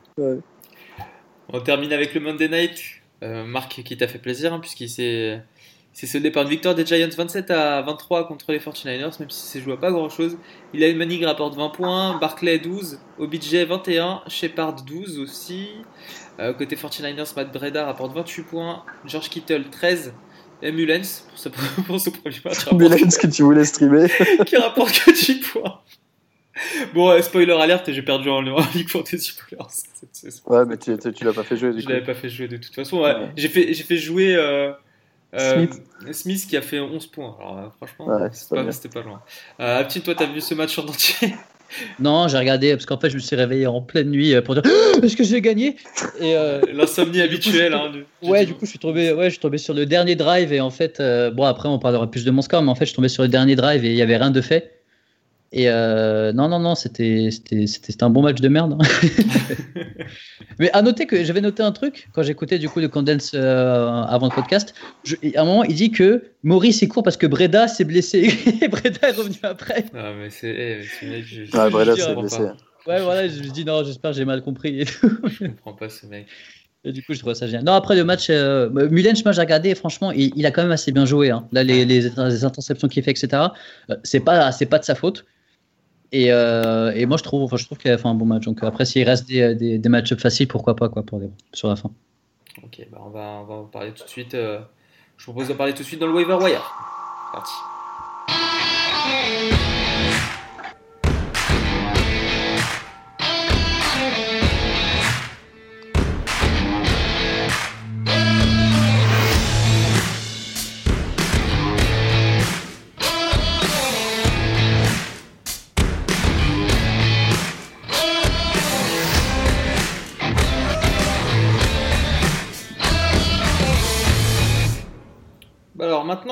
[1.51, 2.79] On termine avec le Monday Night.
[3.21, 5.41] Euh, Marc qui t'a fait plaisir hein, puisqu'il s'est
[5.91, 9.47] s'est soldé par une victoire des Giants 27 à 23 contre les 49ers, même si
[9.47, 10.37] c'est joué à pas grand chose.
[10.73, 15.69] Il Manning rapporte 20 points, Barclay 12, OBJ 21, Shepard 12 aussi.
[16.39, 20.13] Euh, côté 49ers, Matt Breda rapporte 28 points, George Kittle 13,
[20.61, 21.49] et Mullens pour ce,
[21.87, 22.71] pour ce premier match.
[22.71, 24.07] Mullens que tu voulais streamer.
[24.45, 25.81] qui rapporte que 10 points.
[26.93, 29.33] Bon, euh, spoiler alerte, j'ai perdu en, en League Fantasy
[30.11, 30.41] saison.
[30.47, 31.73] Ouais, mais tu, tu, tu l'as pas fait jouer.
[31.73, 31.91] Du Je coup.
[31.91, 33.01] l'avais pas fait jouer de toute façon.
[33.01, 33.13] Ouais.
[33.37, 34.71] J'ai fait, j'ai fait jouer euh,
[35.35, 35.81] euh, Smith.
[36.15, 37.35] Smith qui a fait 11 points.
[37.39, 39.21] Alors euh, franchement, Ouais, c'est c'était pas loin.
[39.59, 41.33] Euh, Aptine, toi, t'as vu ce match en entier?
[41.99, 44.63] Non, j'ai regardé parce qu'en fait, je me suis réveillé en pleine nuit pour dire
[45.03, 45.75] est-ce que j'ai gagné?
[46.19, 47.73] Et euh, L'insomnie habituelle.
[47.75, 49.85] Hein, du- du ouais, du coup, je suis tombé, ouais, je suis tombé sur le
[49.85, 52.71] dernier drive et en fait, euh, bon, après, on parlera plus de mon score, mais
[52.71, 54.41] en fait, je suis tombé sur le dernier drive et il y avait rien de
[54.41, 54.78] fait.
[55.51, 58.77] Et euh, non, non, non, c'était, c'était, c'était, c'était un bon match de merde.
[58.79, 58.85] hein.
[60.59, 63.87] mais à noter que j'avais noté un truc quand j'écoutais du coup le condense euh,
[64.03, 64.73] avant le podcast.
[65.03, 68.29] Je- à un moment, il dit que Maurice il court parce que Breda s'est blessé
[68.61, 69.85] et Breda est revenu après.
[69.95, 70.49] Ah, mais c'est.
[70.49, 72.37] eh, ce mec, je, je- Ouais, je Breda s'est comprends blessé.
[72.37, 72.55] pas.
[72.87, 75.09] Ouais, voilà, je me dis non, j'espère que j'ai mal compris et tout.
[75.39, 76.27] Je comprends pas ce mec.
[76.85, 77.65] Et du coup, je trouve ça génial.
[77.65, 80.71] Non, après le match, euh, Mullens, moi j'ai regardé, franchement, il, il a quand même
[80.71, 81.29] assez bien joué.
[81.29, 81.45] hein.
[81.51, 83.27] Là, les, les, les interceptions qu'il fait, etc.,
[83.89, 85.25] euh, c'est pas, c'est pas de sa faute.
[86.11, 88.45] Et, euh, et moi, je trouve, enfin, je trouve qu'il a fait un bon match.
[88.45, 91.75] Donc après, s'il reste des, des, matchs faciles, pourquoi pas, quoi, pour les, sur la
[91.75, 91.91] fin.
[92.63, 94.33] Ok, bah on, va, on va en parler tout de suite.
[94.33, 94.59] euh,
[95.17, 96.73] je vous propose d'en parler tout de suite dans le waiver wire.
[97.31, 97.53] Parti.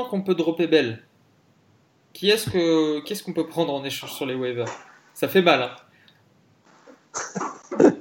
[0.08, 1.04] Qu'on peut dropper Bell,
[2.14, 4.68] qui est-ce que qu'est-ce qu'on peut prendre en échange sur les waivers?
[5.14, 5.62] Ça fait mal.
[5.64, 5.72] Hein.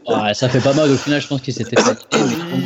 [0.07, 0.91] Ouais, ça fait pas mal.
[0.91, 1.97] Au final, je pense qu'il s'était fait.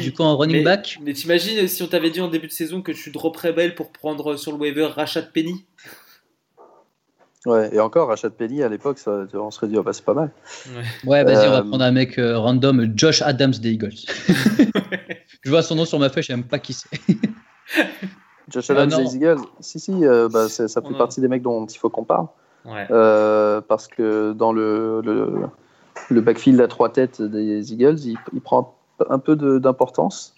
[0.00, 2.52] Du coup, en running mais, back, Mais t'imagines si on t'avait dit en début de
[2.52, 5.64] saison que tu dropperais Bell pour prendre sur le waiver Rachat Penny?
[7.46, 10.12] Ouais, et encore, Rachat Penny à l'époque, ça- on serait dit, oh, bah, c'est pas
[10.12, 10.30] mal.
[11.04, 13.94] ouais, vas-y, on va Euh, prendre un mec euh, random, Josh Adams des Eagles.
[15.42, 16.88] je vois son nom sur ma feuille, je sais même pas qui c'est.
[18.50, 18.98] Josh Adams non.
[18.98, 22.04] des Eagles, si, si, euh, bah, ça fait partie des mecs dont il faut qu'on
[22.04, 22.26] parle.
[22.66, 22.86] Ouais.
[22.90, 25.46] Euh, parce que dans le, le,
[26.10, 28.74] le backfield à trois têtes des Eagles, il, il prend
[29.08, 30.34] un peu d'importance.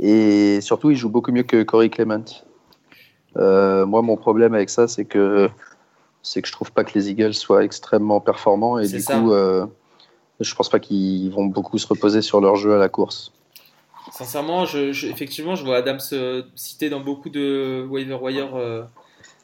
[0.00, 2.24] Et surtout, il joue beaucoup mieux que Corey Clement.
[3.36, 5.48] Euh, moi, mon problème avec ça, c'est que,
[6.22, 8.78] c'est que je trouve pas que les Eagles soient extrêmement performants.
[8.78, 9.18] Et du ça.
[9.18, 9.66] coup, euh,
[10.40, 13.32] je pense pas qu'ils vont beaucoup se reposer sur leur jeu à la course.
[14.12, 18.84] Sincèrement, je, effectivement, je vois Adams euh, cité dans beaucoup de waiver wire euh,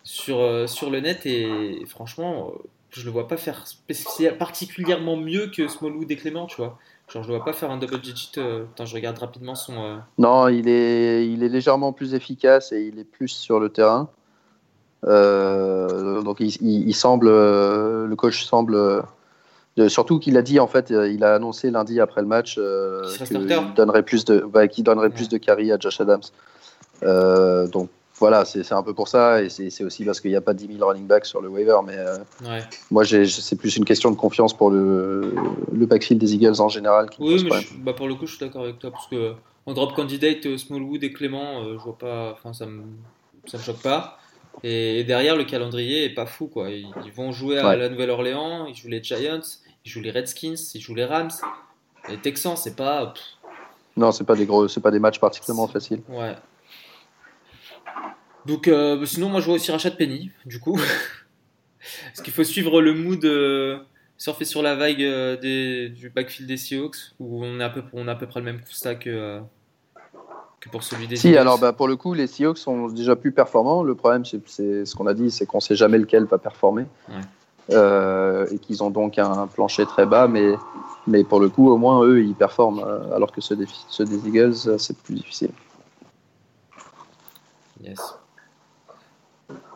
[0.04, 2.58] sur, euh, sur le net et, franchement, euh,
[2.90, 3.64] je le vois pas faire
[4.38, 6.78] particulièrement mieux que Smallwood et Clément, tu vois.
[7.08, 8.32] Genre, je le vois pas faire un double digit.
[8.36, 10.00] je regarde rapidement son.
[10.18, 14.08] Non, il est, légèrement plus efficace et il est plus sur le terrain.
[15.02, 16.40] Donc
[16.92, 19.04] semble, le coach semble,
[19.76, 22.56] de- surtout qu'il a dit en fait, euh, il a annoncé lundi après le match
[22.58, 25.12] euh, Qu'il donnerait plus de, bah, donnerait Ouais.
[25.12, 26.20] plus de carry à Josh Adams.
[27.02, 30.40] Euh, donc voilà, c'est un peu pour ça et c'est aussi parce qu'il n'y a
[30.40, 32.60] pas 10 000 running backs sur le waiver, mais euh, Ouais.
[32.90, 35.34] moi c'est plus une question de confiance pour le,
[35.72, 37.08] le backfield des Eagles en général.
[37.18, 39.32] Oui, mais je- bah, pour le coup, je suis d'accord avec toi parce que
[39.66, 42.32] en drop candidate, Smallwood et Clément, je vois pas.
[42.32, 42.82] Enfin, ça me,
[43.46, 44.18] ça me choque pas.
[44.62, 46.70] Et, et derrière, le calendrier est pas fou, quoi.
[46.70, 47.76] Ils, ils vont jouer à Ouais.
[47.76, 49.40] la Nouvelle-Orléans, ils jouent les Giants,
[49.84, 51.30] ils jouent les Redskins, ils jouent les Rams.
[52.08, 53.06] Les Texans, c'est pas.
[53.12, 53.22] pff,
[53.96, 56.02] Non, c'est pas des gros, c'est pas des matchs particulièrement faciles.
[56.08, 56.34] Ouais.
[58.46, 60.78] Donc, euh, bah, sinon, moi, je vois aussi Rachat Penny, du coup.
[62.06, 63.78] Parce qu'il faut suivre le mood, euh,
[64.18, 67.82] surfer sur la vague euh, des, du backfield des Seahawks, où on a à peu,
[67.92, 69.40] on a à peu près le même constat que, euh,
[70.62, 71.38] que pour celui des Si, Eagles.
[71.38, 73.82] alors bah, pour le coup, les Seahawks sont déjà plus performants.
[73.82, 76.86] Le problème, c'est ce qu'on a dit, c'est qu'on sait jamais lequel va performer.
[77.08, 77.16] Ouais.
[77.70, 80.54] Euh, et qu'ils ont donc un plancher très bas, mais,
[81.06, 84.04] mais pour le coup, au moins, eux, ils performent, euh, alors que ceux des, ceux
[84.04, 85.50] des Eagles, euh, c'est plus difficile.
[87.80, 87.98] Yes.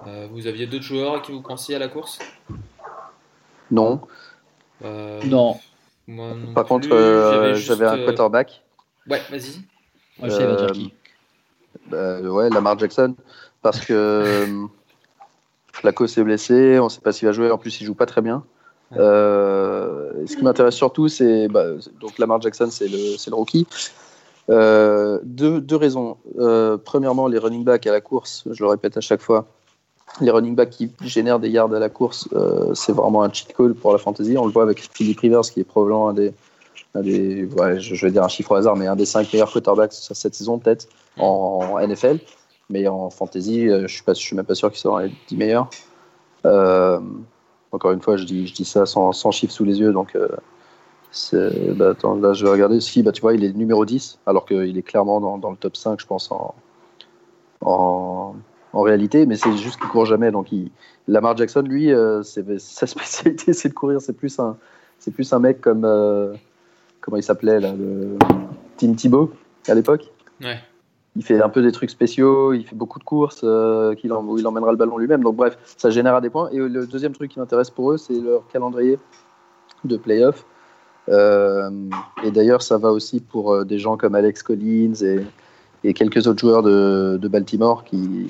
[0.06, 2.18] Euh, vous aviez d'autres joueurs à qui vous pensiez à la course?
[3.70, 4.00] Non.
[4.84, 5.56] Euh, Non,
[6.06, 8.62] moi non Par plus, contre, euh, j'avais un quarterback.
[9.08, 9.60] Ouais, vas-y.
[10.18, 10.92] Moi, je sais, il va dire Euh, qui.
[11.88, 13.14] Bah, ouais, Lamar Jackson,
[13.62, 14.46] parce que
[15.72, 18.06] Flacco s'est blessé, on ne sait pas s'il va jouer, en plus il joue pas
[18.06, 18.44] très bien.
[18.92, 18.98] Ouais.
[19.00, 21.64] Euh, ce qui m'intéresse surtout, c'est bah,
[22.00, 23.66] donc Lamar Jackson, c'est le, c'est le rookie.
[24.48, 26.16] Euh, deux, deux raisons.
[26.38, 29.46] Euh, premièrement, les running backs à la course, je le répète à chaque fois,
[30.20, 33.52] les running backs qui génèrent des yards à la course, euh, c'est vraiment un cheat
[33.52, 34.36] code pour la fantasy.
[34.38, 36.32] On le voit avec Philip Rivers, qui est probablement un des,
[37.02, 40.34] je, vais dire un chiffre au hasard, mais un des cinq meilleurs quarterbacks sur cette
[40.34, 40.88] saison peut-être
[41.18, 42.18] en NFL.
[42.68, 43.68] Mais en fantasy,
[44.04, 45.70] pas, je suis même pas sûr qu'ils seront les 10 meilleurs.
[46.44, 46.98] Euh,
[47.72, 50.16] encore une fois, je dis, ça sans, chiffres sous les yeux, donc
[51.32, 52.80] bah, attends, là je vais regarder.
[52.80, 55.56] Si, bah, tu vois, il est numéro 10, alors qu'il est clairement dans, dans, le
[55.56, 56.54] top 5, je pense, en,
[57.62, 58.34] en,
[58.82, 60.30] réalité, mais c'est juste qu'il court jamais.
[60.30, 60.70] Donc, il...
[61.08, 61.92] Lamar Jackson, lui,
[62.22, 64.00] sa spécialité, c'est de courir.
[64.00, 64.56] C'est plus un,
[64.98, 65.84] c'est plus un mec comme
[67.00, 68.16] comment il s'appelait là, le
[68.76, 69.32] Tim Thibault
[69.68, 70.10] à l'époque.
[70.40, 70.58] Ouais.
[71.16, 74.38] Il fait un peu des trucs spéciaux, il fait beaucoup de courses, euh, qu'il où
[74.38, 75.22] il emmènera le ballon lui-même.
[75.22, 76.50] Donc bref, ça générera des points.
[76.50, 78.98] Et le deuxième truc qui m'intéresse pour eux, c'est leur calendrier
[79.84, 80.44] de playoff.
[81.08, 81.70] Euh,
[82.24, 85.24] et d'ailleurs, ça va aussi pour euh, des gens comme Alex Collins et,
[85.84, 87.84] et quelques autres joueurs de, de Baltimore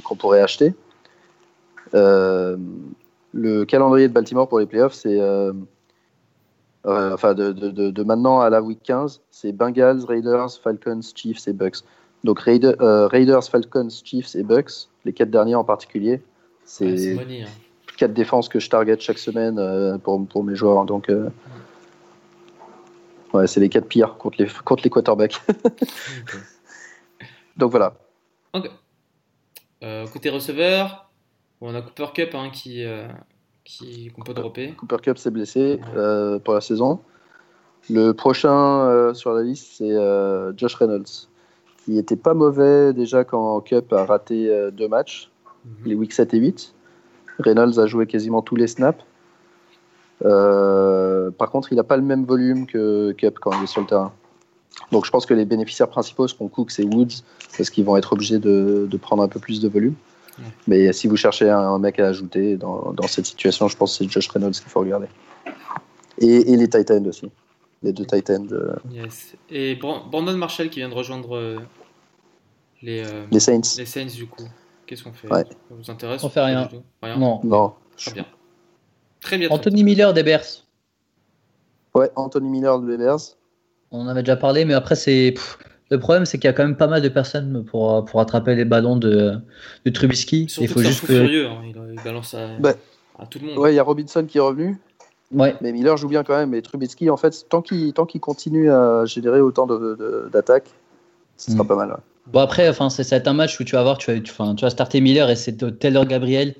[0.04, 0.74] qu'on pourrait acheter.
[1.94, 2.56] Euh,
[3.32, 5.18] le calendrier de Baltimore pour les playoffs, c'est
[6.86, 11.48] euh, enfin de, de, de, maintenant à la week 15, c'est Bengals, Raiders, Falcons, Chiefs
[11.48, 11.78] et Bucks.
[12.22, 16.22] Donc euh, Raiders, Falcons, Chiefs et Bucks, les quatre derniers en particulier,
[16.64, 17.46] c'est hein.
[17.96, 20.84] quatre défenses que je target chaque semaine euh, pour, pour, mes joueurs.
[20.84, 21.10] Donc
[23.32, 25.40] ouais, c'est les quatre pires contre les, contre les quarterbacks.
[27.56, 27.94] Donc voilà.
[28.52, 28.70] Ok.
[30.12, 31.10] côté receveur,
[31.60, 32.84] on a Cooper Cup hein, qui,
[34.14, 34.72] qu'on peut dropper.
[34.72, 37.00] Cooper Cup s'est blessé euh, pour la saison.
[37.90, 41.28] Le prochain euh, sur la liste, c'est euh, Josh Reynolds,
[41.84, 45.30] qui était pas mauvais déjà quand Cup a raté deux matchs,
[45.64, 45.86] mhm.
[45.86, 46.74] les week 7 et 8.
[47.38, 49.04] Reynolds a joué quasiment tous les snaps.
[50.20, 53.86] par contre, il n'a pas le même volume que Cup quand il est sur le
[53.86, 54.12] terrain.
[54.92, 57.22] Donc je pense que les bénéficiaires principaux seront Cooks et Woods,
[57.56, 59.94] parce qu'ils vont être obligés de, de prendre un peu plus de volume.
[60.66, 64.04] Mais si vous cherchez un mec à ajouter dans, dans cette situation, je pense que
[64.04, 65.08] c'est Josh Reynolds qu'il faut regarder.
[66.18, 67.30] Et, et, les Titans aussi.
[67.82, 68.48] Les deux Titans.
[68.90, 69.34] Yes.
[69.50, 71.58] Et Brandon Marshall qui vient de rejoindre euh,
[72.82, 73.60] les, euh, les, Saints.
[73.78, 74.44] Les Saints, du coup.
[74.86, 75.28] Qu'est-ce qu'on fait?
[75.28, 76.22] Ça vous intéresse?
[76.24, 76.68] On fait rien.
[77.02, 77.16] rien.
[77.16, 77.40] Non.
[77.44, 77.74] non.
[77.96, 78.26] Très bien.
[79.20, 79.48] Très bien.
[79.50, 80.64] Anthony Miller des Bears.
[81.94, 83.20] Ouais, Anthony Miller des Bears.
[83.90, 85.34] On en avait déjà parlé, mais après, c'est.
[85.90, 88.54] Le problème, c'est qu'il y a quand même pas mal de personnes pour, pour attraper
[88.56, 89.34] les ballons de,
[89.84, 90.44] de Trubisky.
[90.60, 91.06] il faut juste que...
[91.06, 91.62] furieux, hein.
[91.64, 92.74] il, balance bah,
[93.18, 93.58] à, tout le monde.
[93.58, 94.78] Ouais, il y a Robinson qui est revenu.
[95.32, 95.54] Ouais.
[95.60, 96.50] Mais Miller joue bien quand même.
[96.50, 99.66] Mais Trubisky, en fait, tant qu'il qu'il continue à générer autant
[100.32, 100.70] d'attaques,
[101.36, 101.68] ce sera mm.
[101.68, 101.96] pas mal.
[102.26, 104.70] Bon, après, enfin, c'est un match où tu vas voir, tu vas, tu, tu vas
[104.70, 106.56] starter Miller et c'est Taylor Gabriel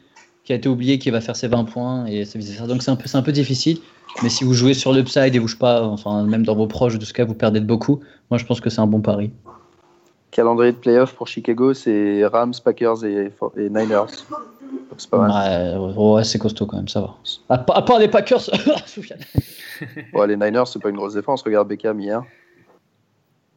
[0.47, 2.07] qui a été oublié qui va faire ses 20 points.
[2.07, 2.25] Et
[2.67, 3.79] donc c'est un, peu, un peu difficile.
[4.23, 6.99] Mais si vous jouez sur l'upside et vous jouez pas, enfin, même dans vos proches
[6.99, 8.01] de ce cas, vous perdez de beaucoup.
[8.31, 9.33] Moi, je pense que c'est un bon pari.
[10.31, 14.07] Calendrier de playoff pour Chicago, c'est Rams, Packers et, Niners.
[14.97, 15.79] C'est pas mal.
[15.97, 17.17] Ouais, c'est costaud quand même, ça va.
[17.49, 18.49] À, part les Packers,
[20.15, 21.43] ouais, les Niners, c'est pas une grosse défense.
[21.43, 22.23] Regarde Beckham hier.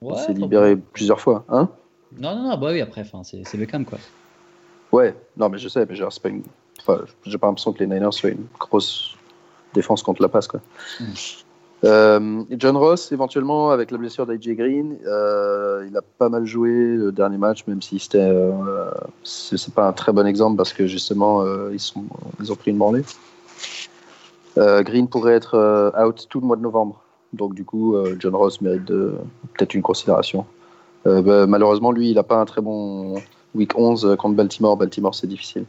[0.01, 1.45] Ouais, il s'est libéré plusieurs fois.
[1.49, 1.69] Hein
[2.17, 3.99] non, non, non, bah oui, après, c'est Beckham quoi.
[4.91, 6.43] Ouais, non, mais je sais, mais genre, c'est pas une.
[6.79, 9.15] Enfin, j'ai pas l'impression que les Niners soient une grosse
[9.73, 10.47] défense contre la passe.
[10.47, 10.61] Quoi.
[10.99, 11.03] Mm.
[11.85, 16.71] Euh, John Ross, éventuellement, avec la blessure d'AJ Green, euh, il a pas mal joué
[16.71, 18.91] le dernier match, même si c'était, euh,
[19.23, 22.03] c'est pas un très bon exemple parce que justement, ils, sont,
[22.41, 23.03] ils ont pris une branlée.
[24.57, 27.01] Green pourrait être out tout le mois de novembre.
[27.31, 30.45] Donc, du coup, John Ross mérite peut-être une considération.
[31.05, 33.15] Bah, malheureusement, lui, il n'a pas un très bon
[33.55, 34.75] week 11 contre Baltimore.
[34.75, 35.63] Baltimore, c'est difficile.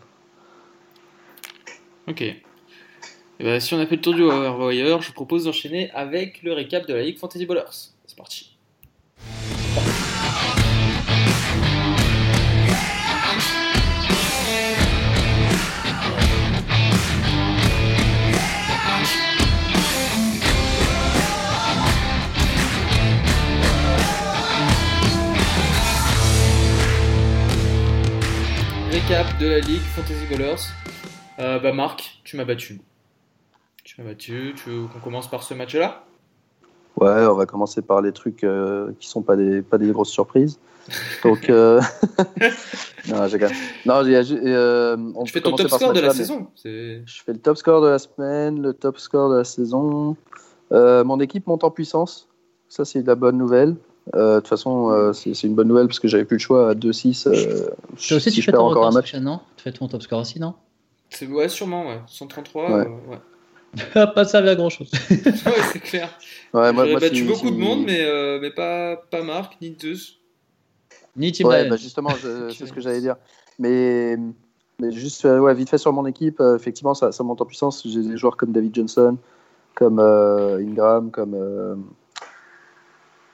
[2.10, 2.22] Ok.
[2.22, 2.42] Et
[3.38, 6.42] eh ben, si on a fait le tour du Wire, je vous propose d'enchaîner avec
[6.42, 7.62] le récap de la Ligue Fantasy Ballers.
[8.04, 8.56] C'est parti.
[28.90, 30.89] Récap de la Ligue Fantasy Ballers.
[31.40, 32.80] Euh, bah Marc, tu m'as battu.
[33.84, 34.54] Tu m'as battu.
[34.56, 36.04] Tu veux qu'on commence par ce match-là?
[36.96, 40.10] Ouais, on va commencer par les trucs euh, qui sont pas des, pas des grosses
[40.10, 40.58] surprises.
[41.24, 41.80] Donc, euh...
[43.08, 43.38] non, j'ai
[43.86, 46.48] Non, j'ai, euh, on tu fais ton top score de la saison.
[46.62, 50.16] Je fais le top score de la semaine, le top score de la saison.
[50.72, 52.28] Euh, mon équipe monte en puissance.
[52.68, 53.76] Ça, c'est de la bonne nouvelle.
[54.12, 57.28] De toute façon, c'est, une bonne nouvelle parce que j'avais plus le choix à 2-6.
[57.96, 59.14] tu aussi, tu fais ton encore un match.
[59.14, 59.40] Non?
[59.56, 60.54] Tu fais ton top score aussi, non?
[61.28, 62.00] Ouais, sûrement, ouais.
[62.06, 62.70] 133.
[62.70, 62.86] ouais
[64.14, 64.90] pas servir à grand chose.
[65.10, 66.08] ouais, c'est clair.
[66.52, 70.18] Ouais, moi, moi battu beaucoup de monde, mais, euh, mais pas, pas Marc, ni Zeus.
[71.16, 72.10] Ni Tim Ouais, bah justement,
[72.50, 73.16] c'est ce que j'allais dire.
[73.58, 74.16] Mais,
[74.80, 77.46] mais juste euh, ouais, vite fait sur mon équipe, euh, effectivement, ça, ça, monte en
[77.46, 77.86] puissance.
[77.86, 79.16] J'ai des joueurs comme David Johnson,
[79.74, 81.84] comme Ingram, comme.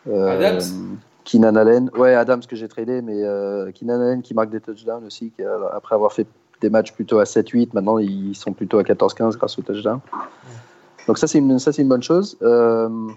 [0.07, 4.61] Adams Keenan Allen, ouais, Adams que j'ai tradé, mais euh, Keenan Allen qui marque des
[4.61, 6.27] touchdowns aussi, qui, après avoir fait
[6.61, 10.01] des matchs plutôt à 7-8, maintenant ils sont plutôt à 14-15 grâce au touchdown.
[11.07, 12.37] Donc ça c'est une, ça, c'est une bonne chose.
[12.43, 13.15] Euh, de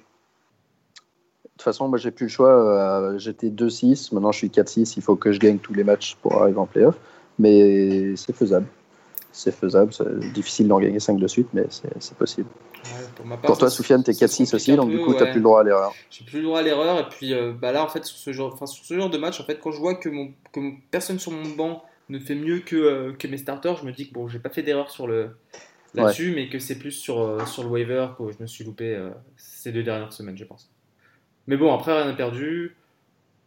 [1.52, 2.50] toute façon, moi j'ai plus le choix.
[2.50, 4.94] Euh, j'étais 2-6, maintenant je suis 4-6.
[4.98, 6.96] Il faut que je gagne tous les matchs pour arriver en playoff.
[7.38, 8.68] Mais c'est faisable.
[9.32, 9.94] C'est faisable.
[9.94, 12.50] C'est difficile d'en gagner 5 de suite, mais c'est possible
[13.44, 15.64] pour, toi, Soufiane, t'es 4-6 aussi, donc du coup, tu t'as plus le droit à
[15.64, 15.94] l'erreur.
[16.10, 18.32] J'ai plus le droit à l'erreur, et puis euh, bah là, en fait, sur ce,
[18.32, 20.60] genre, sur ce genre de match, en fait, quand je vois que, mon, que
[20.92, 24.10] personne sur mon banc ne fait mieux que, euh, que mes starters, je me dis
[24.10, 25.32] que bon, j'ai pas fait d'erreur sur le
[25.94, 29.10] là-dessus, mais que c'est plus sur, euh, sur le waiver que je me suis loupé
[29.38, 30.70] ces deux dernières semaines, je pense.
[31.48, 32.76] Mais bon, après, rien n'est perdu.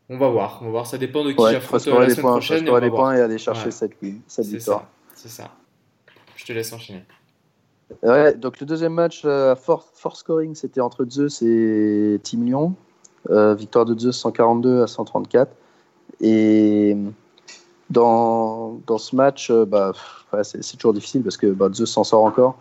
[0.08, 0.86] On va voir, on va voir.
[0.86, 2.68] Ça dépend de qui ouais, j'affronte la semaine points, prochaine.
[2.68, 3.94] Et, les points et aller chercher cette,
[4.26, 4.88] cette victoire.
[5.14, 5.52] C'est ça.
[6.34, 7.04] Je te laisse enchaîner.
[8.02, 12.74] Ouais, donc le deuxième match euh, fort, scoring, c'était entre Zeus et Team Lyon.
[13.30, 15.54] Euh, victoire de Zeus 142 à 134.
[16.20, 16.96] Et
[17.92, 19.92] dans, dans ce match, euh, bah,
[20.42, 22.56] c'est toujours difficile parce que bah, Zeus s'en sort encore.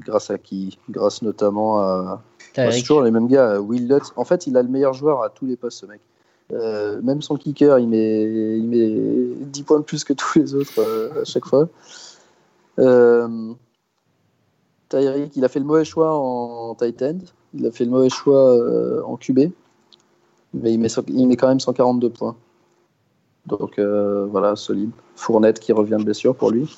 [0.00, 0.78] grâce à qui?
[0.90, 2.22] Grâce notamment à.
[2.56, 3.60] Bah, c'est toujours les mêmes gars.
[3.60, 4.12] Will Lutz.
[4.16, 6.00] En fait, il a le meilleur joueur à tous les postes, ce mec.
[7.02, 10.80] même son kicker, il met, il met 10 points de plus que tous les autres
[11.20, 11.68] à chaque fois.
[12.78, 13.54] Euh,
[14.88, 17.18] Tyreek, il a fait le mauvais choix en tight end.
[17.54, 19.50] Il a fait le mauvais choix euh, en QB.
[20.54, 22.36] Mais il met, il met quand même 142 points.
[23.56, 24.90] Donc euh, voilà, solide.
[25.16, 26.76] Fournette qui revient de blessure pour lui.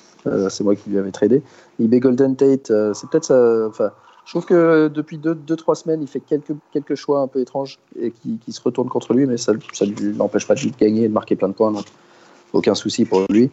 [0.49, 1.43] c'est moi qui lui avais tradé.
[1.79, 3.95] IB Golden Tate, c'est peut-être ça.
[4.27, 7.79] Je trouve que depuis 2-3 deux, semaines, il fait quelques, quelques choix un peu étranges
[7.99, 11.09] et qui, qui se retournent contre lui, mais ça ne l'empêche pas de gagner et
[11.09, 11.73] de marquer plein de points.
[11.73, 11.87] Donc
[12.53, 13.51] aucun souci pour lui.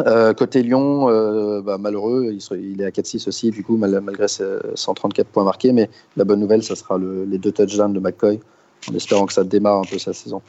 [0.00, 4.44] Euh, côté Lyon, euh, bah, malheureux, il, est à 4-6 aussi, du coup, malgré ses
[4.74, 5.72] 134 points marqués.
[5.72, 8.40] Mais la bonne nouvelle, ça sera les deux touchdowns de McCoy,
[8.90, 10.42] en espérant que ça démarre un peu sa saison.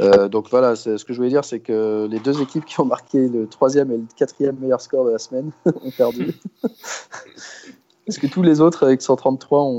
[0.00, 2.84] Euh, donc voilà, ce que je voulais dire, c'est que les deux équipes qui ont
[2.84, 6.34] marqué le troisième et le quatrième meilleur score de la semaine ont perdu.
[8.06, 9.70] Parce que tous les autres, avec 133,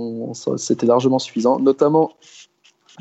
[0.57, 2.11] c'était largement suffisant, notamment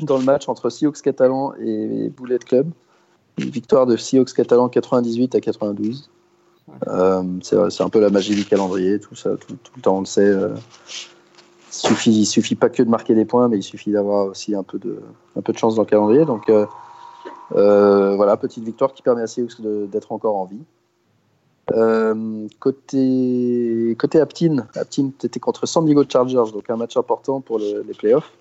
[0.01, 2.71] dans le match entre Seahawks Catalan et Bullet Club
[3.37, 6.09] victoire de Seahawks catalan 98 à 92.
[6.87, 10.05] Euh, c'est un peu la magie du calendrier, tout ça, tout, le temps on le
[10.05, 10.21] sait.
[10.21, 10.55] Euh,
[11.69, 14.63] suffit, il suffit pas que de marquer des points, mais il suffit d'avoir aussi un
[14.63, 15.01] peu, de,
[15.35, 16.25] un peu de chance dans le calendrier.
[16.25, 16.65] Donc euh,
[17.51, 20.63] voilà, petite victoire qui permet à Seahawks d'être encore en vie.
[22.59, 27.93] côté, côté Aptin, Aptin était contre San Diego Chargers, donc un match important pour les
[27.97, 28.31] playoffs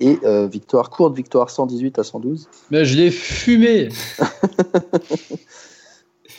[0.00, 2.48] et euh, victoire, courte victoire 118 à 112.
[2.70, 3.88] Mais je l'ai fumé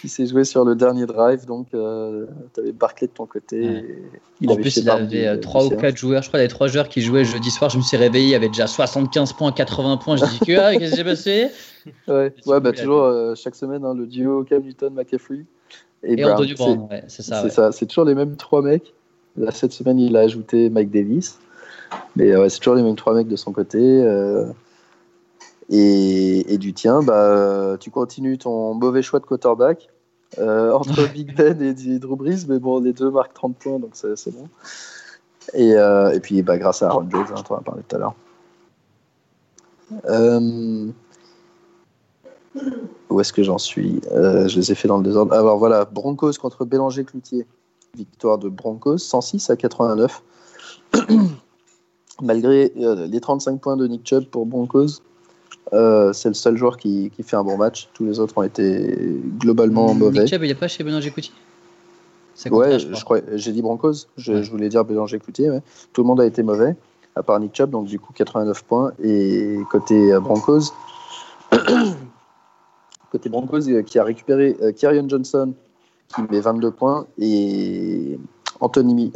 [0.03, 3.85] Il s'est joué sur le dernier drive, donc euh, tu avais Barclay de ton côté.
[4.41, 6.67] Il en plus, il avait 3 ou 4 joueurs, je crois, il y avait 3
[6.67, 7.69] joueurs qui jouaient jeudi soir.
[7.69, 10.15] Je me suis réveillé, il y avait déjà 75 points, 80 points.
[10.17, 11.47] Je dis que, ah, qu'est-ce qui s'est passé?
[12.07, 15.45] Ouais, ouais bah, toujours euh, chaque semaine, hein, le duo Cam Newton, McCaffrey.
[16.03, 17.41] Et, et Anthony Brown, ouais, c'est ça.
[17.41, 18.93] C'est ça, c'est toujours les mêmes 3 mecs.
[19.37, 21.39] Là, cette semaine, il a ajouté Mike Davis.
[22.15, 23.79] Mais ouais, c'est toujours les mêmes trois mecs de son côté.
[23.81, 24.45] Euh,
[25.69, 29.89] et, du tien, bah, tu continues ton mauvais choix de quarterback
[30.37, 33.91] euh, entre Big Ben et Drew Brees, mais bon, les deux marquent 30 points, donc
[33.93, 34.47] c'est bon.
[35.53, 37.95] Et, euh, et, puis, bah, grâce à Aaron Jones, hein, on en a parlé tout
[37.95, 38.15] à l'heure.
[43.09, 44.01] où est-ce que j'en suis?
[44.11, 45.33] Je les ai fait dans le désordre.
[45.33, 47.45] Alors voilà, Broncos contre Bélanger-Cloutier.
[47.95, 50.21] Victoire de Broncos, 106 à 89
[52.21, 55.01] malgré euh, les 35 points de Nick Chubb pour Broncos,
[55.73, 57.89] euh, c'est le seul joueur qui, qui, fait un bon match.
[57.93, 58.95] Tous les autres ont été
[59.39, 60.21] globalement mauvais.
[60.21, 61.33] Nick Chubb, il n'y a pas chez Bélanger Coutier
[62.51, 63.19] Ouais, je, crois.
[63.33, 64.07] J'ai dit Broncos.
[64.17, 65.49] Je, je voulais dire Bélanger Coutier.
[65.93, 66.75] Tout le monde a été mauvais,
[67.15, 68.93] à part Nick Chubb, donc du coup 89 points.
[69.03, 70.71] Et côté euh, Broncos,
[73.11, 75.53] côté Broncos, qui a récupéré Kyrian Johnson,
[76.07, 78.17] qui met 22 points, et
[78.61, 79.11] Anthony,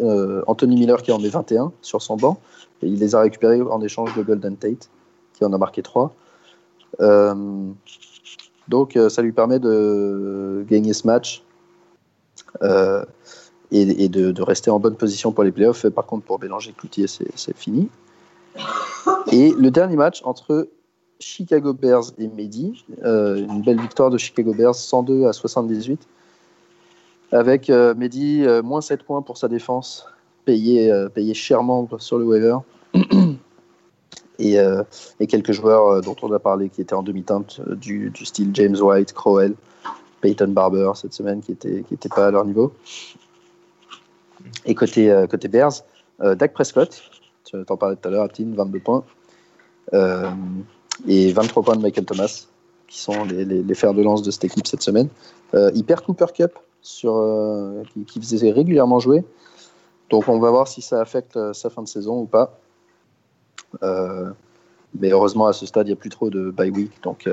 [0.47, 2.39] Anthony Miller qui en met 21 sur son banc
[2.85, 4.89] il les a récupérés en échange de Golden Tate,
[5.33, 6.13] qui en a marqué 3.
[7.01, 7.71] Euh,
[8.67, 11.43] donc euh, ça lui permet de gagner ce match
[12.61, 13.03] euh,
[13.71, 15.87] et, de, rester en bonne position pour les playoffs.
[15.89, 17.89] Par contre, pour Bélanger Cloutier, c'est fini.
[19.31, 20.69] Et le dernier match entre
[21.19, 26.07] Chicago Bears et Mehdi, une belle victoire de Chicago Bears 102 à 78,
[27.31, 30.05] avec Mehdi moins 7 points pour sa défense,
[30.45, 32.57] payé, payé chèrement sur le waiver.
[34.43, 34.83] Euh,
[35.19, 38.51] et, quelques joueurs euh, dont on a parlé qui étaient en demi-teinte euh, du, style
[38.53, 39.53] James White, Crowell,
[40.21, 42.73] Peyton Barber cette semaine qui n'étaient pas à leur niveau.
[44.65, 45.73] Et côté, côté Bears,
[46.19, 47.01] Dak Prescott,
[47.45, 49.03] tu en parlais tout à l'heure, Aptin, 22 points.
[51.07, 52.47] et 23 points de Michael Thomas,
[52.87, 55.09] qui sont les, fers de lance de cette équipe cette semaine.
[55.53, 57.21] il perd Cooper Cup, sur,
[58.07, 59.25] qui, faisait régulièrement jouer.
[60.09, 62.59] Donc on va voir si ça affecte sa fin de saison ou pas.
[63.81, 66.91] Mais heureusement, à ce stade, il n'y a plus trop de bye week.
[67.03, 67.27] Donc,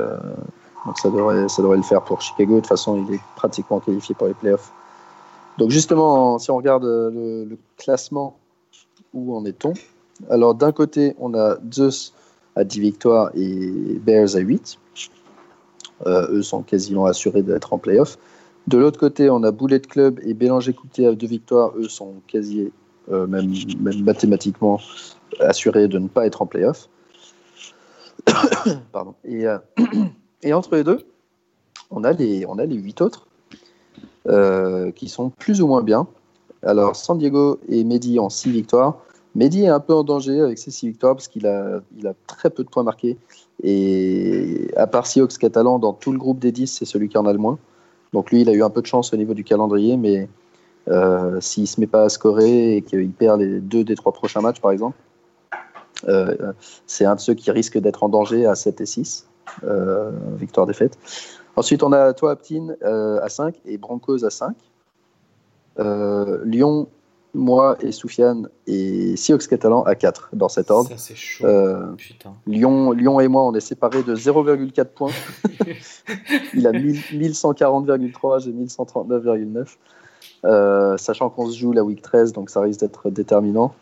[0.86, 2.56] donc ça devrait, le faire pour Chicago.
[2.56, 4.72] De toute façon, il est pratiquement qualifié pour les playoffs.
[5.58, 8.38] Donc justement, si on regarde le, classement,
[9.12, 9.74] où en est-on?
[10.30, 12.14] Alors d'un côté, on a Zeus
[12.56, 14.78] à 10 victoires et Bears à 8.
[16.06, 18.16] Euh, eux sont quasiment assurés d'être en playoff.
[18.68, 21.72] De l'autre côté, on a Bullet Club et Bélanger Couté à 2 victoires.
[21.76, 22.70] Eux sont quasi,
[23.10, 23.52] euh, même,
[24.02, 24.80] mathématiquement,
[25.38, 26.88] assurés de ne pas être en playoff.
[29.26, 29.58] Euh,
[30.42, 31.06] et entre les deux,
[31.90, 33.26] on a les, on a les 8 autres
[34.28, 36.06] euh, qui sont plus ou moins bien.
[36.62, 38.98] Alors, San Diego et Mehdi en 6 victoires.
[39.34, 42.14] Mehdi est un peu en danger avec ses 6 victoires parce qu'il a, il a
[42.26, 43.16] très peu de points marqués.
[43.62, 47.26] Et à part Sioux Catalan, dans tout le groupe des 10, c'est celui qui en
[47.26, 47.58] a le moins.
[48.12, 50.28] Donc lui, il a eu un peu de chance au niveau du calendrier, mais
[50.88, 54.12] euh, s'il ne se met pas à scorer et qu'il perd les deux des trois
[54.12, 54.96] prochains matchs, par exemple,
[56.86, 59.28] c'est un de ceux qui risque d'être en danger à 7 et 6,
[59.64, 60.98] euh, victoire-défaite.
[61.56, 64.54] Ensuite, on a toi, Aptin, euh, à 5 et Broncos à 5.
[65.78, 66.88] Euh, Lyon,
[67.34, 70.88] moi et Soufiane et Sioux Catalan à 4 dans cet ordre.
[70.90, 71.46] Ça, c'est chaud.
[71.46, 71.86] Euh,
[72.46, 75.12] Lyon, Lyon et moi, on est séparés de 0,4 points.
[76.54, 80.98] Il a 1140,3, j'ai 1139,9.
[80.98, 83.72] sachant qu'on se joue la week 13, donc ça risque d'être déterminant.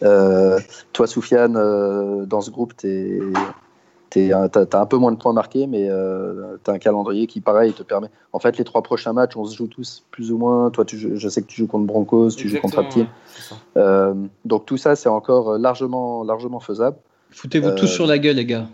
[0.00, 1.54] Toi, Soufiane,
[2.26, 3.20] dans ce groupe, tu es
[4.12, 7.40] tu as, un peu moins de points marqués, mais euh, tu as un calendrier qui,
[7.40, 8.08] pareil, te permet.
[8.32, 10.70] En fait, les trois prochains matchs, on se joue tous plus ou moins.
[10.70, 13.06] Toi, tu, je sais que tu joues contre Broncos, tu joues contre Aptier.
[13.76, 14.14] Euh,
[14.44, 16.96] donc, tout ça, c'est encore largement, largement faisable.
[17.30, 18.66] Foutez-vous tous sur la gueule, les gars.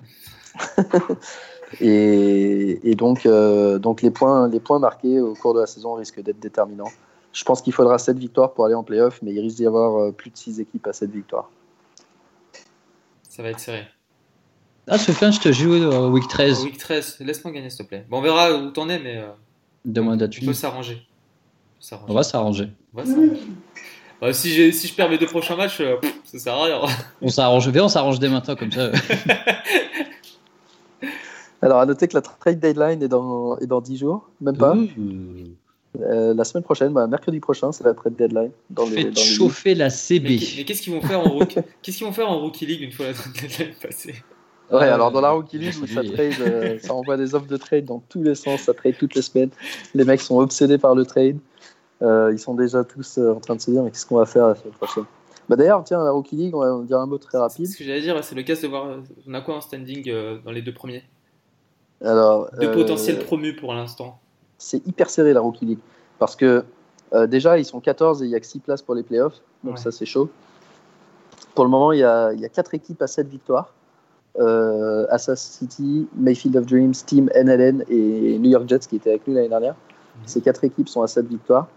[1.80, 6.22] et, donc, euh, donc les, points, les points marqués au cours de la saison risquent
[6.22, 6.90] d'être déterminants.
[7.38, 10.12] Je pense qu'il faudra 7 victoires pour aller en playoff, mais il risque d'y avoir
[10.12, 11.48] plus de 6 équipes à 7 victoires.
[13.28, 13.84] Ça va être serré.
[14.88, 16.64] Ah, Sofiane, je te joue au week 13.
[16.64, 18.04] week 13, laisse-moi gagner, s'il te plaît.
[18.10, 19.18] Bon, on verra où t'en es, mais.
[19.18, 19.28] Euh,
[19.84, 21.06] Demande à On peut s'arranger.
[22.08, 22.70] On va s'arranger.
[24.20, 26.80] Bah, si, si je perds mes deux prochains matchs, euh, ça sert à rien.
[27.22, 27.68] on s'arrange.
[27.68, 28.90] Viens, on s'arrange dès maintenant, comme ça.
[31.62, 34.76] Alors, à noter que la trade deadline est dans, est dans 10 jours, même pas.
[36.00, 38.50] Euh, la semaine prochaine, bah, mercredi prochain, c'est la trade deadline.
[38.70, 40.40] Dans Faites chauffer la CB.
[40.56, 42.92] Mais, qu'est-ce qu'ils vont faire en rookie Qu'est-ce qu'ils vont faire en rookie league une
[42.92, 44.14] fois la trade deadline passée?
[44.70, 47.56] Ouais, alors dans la Rookie League où ça trade, euh, ça envoie des offres de
[47.56, 49.50] trade dans tous les sens, ça trade toutes les semaines.
[49.94, 51.38] Les mecs sont obsédés par le trade.
[52.02, 54.26] Euh, ils sont déjà tous euh, en train de se dire mais qu'est-ce qu'on va
[54.26, 55.04] faire la semaine prochaine?
[55.48, 57.66] Bah D'ailleurs, tiens, la Rookie League, on va dire un mot très rapide.
[57.66, 58.98] Ce que j'allais dire, c'est le cas de voir.
[59.26, 60.12] On a quoi en standing
[60.44, 61.02] dans les deux premiers?
[62.04, 64.20] Alors, Deux potentiels promus pour l'instant.
[64.58, 65.78] C'est hyper serré la Rookie League.
[66.18, 66.64] Parce que
[67.28, 69.40] déjà, ils sont 14 et il n'y a que 6 places pour les playoffs.
[69.64, 70.28] Donc ça, c'est chaud.
[71.54, 73.72] Pour le moment, il y, a, il y a 4 équipes à 7 victoires
[74.38, 79.26] euh, Assassin City, Mayfield of Dreams, Team NLN et New York Jets qui étaient avec
[79.26, 79.74] nous l'année dernière.
[79.74, 80.22] Mhm.
[80.26, 81.68] Ces quatre équipes sont à 7 victoires.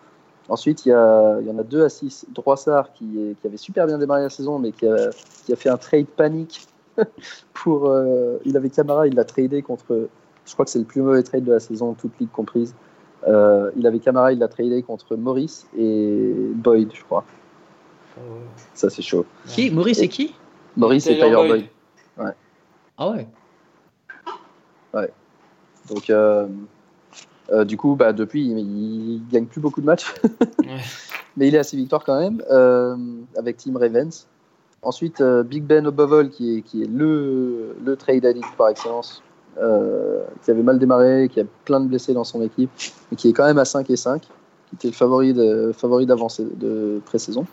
[0.49, 2.25] Ensuite, il y, a, il y en a deux à 6.
[2.33, 5.11] Droissard qui, qui, avait super bien démarré la saison, mais qui a,
[5.45, 6.67] qui a fait un trade panique.
[7.53, 10.09] pour, euh, il avait Camara, il l'a tradé contre.
[10.51, 12.75] Je crois que c'est le plus mauvais trade de la saison, toute ligue comprise.
[13.25, 17.23] Euh, il avait Camara, il l'a tradé contre Maurice et Boyd, je crois.
[18.17, 18.21] Oh.
[18.73, 19.25] Ça, c'est chaud.
[19.47, 19.71] Qui?
[19.71, 20.35] Maurice et qui?
[20.75, 21.65] Maurice et Tyler Boyd.
[22.17, 22.33] Ouais.
[22.97, 23.29] Ah ouais
[24.93, 25.09] Ouais.
[25.89, 26.49] Donc, euh,
[27.49, 30.13] euh, du coup, bah, depuis, il, gagne plus beaucoup de matchs.
[31.37, 32.97] Mais il est à ses victoires quand même, euh,
[33.37, 34.27] avec Team Ravens.
[34.81, 39.23] Ensuite, Big Ben Obovol, qui est, qui est le, le trade addict par excellence,
[39.55, 42.69] qui avait mal démarré, qui a plein de blessés dans son équipe,
[43.11, 46.67] et qui est quand même à 5 et 5, qui était le favori d'avancée de,
[46.67, 47.45] de pré-saison.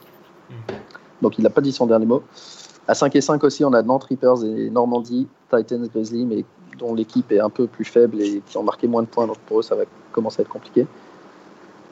[0.50, 0.76] Mhm.
[1.22, 2.22] Donc, il n'a pas dit son dernier mot.
[2.86, 6.44] À 5 et 5 aussi, on a Nantes Reapers et Normandie, Titans, Grizzly, mais
[6.78, 9.26] dont l'équipe est un peu plus faible et qui ont marqué moins de points.
[9.26, 10.86] Donc pour eux, ça va commencer à être compliqué.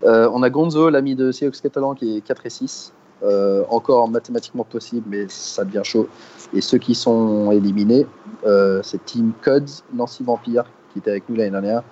[0.05, 2.93] Euh, on a Gonzo, l'ami de Seahawks Catalan, qui est 4 et 6.
[3.23, 6.09] Euh, encore mathématiquement possible, mais ça devient chaud.
[6.53, 8.07] Et ceux qui sont éliminés,
[8.45, 11.83] euh, c'est Team Cods, Nancy Vampire, qui était avec nous l'année dernière,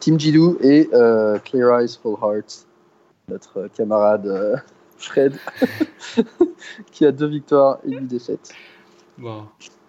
[0.00, 0.88] Team Jidou et
[1.44, 2.66] Clear Eyes Full Hearts,
[3.28, 4.62] notre camarade
[4.96, 5.36] Fred,
[6.92, 8.52] qui a deux victoires et une défaite.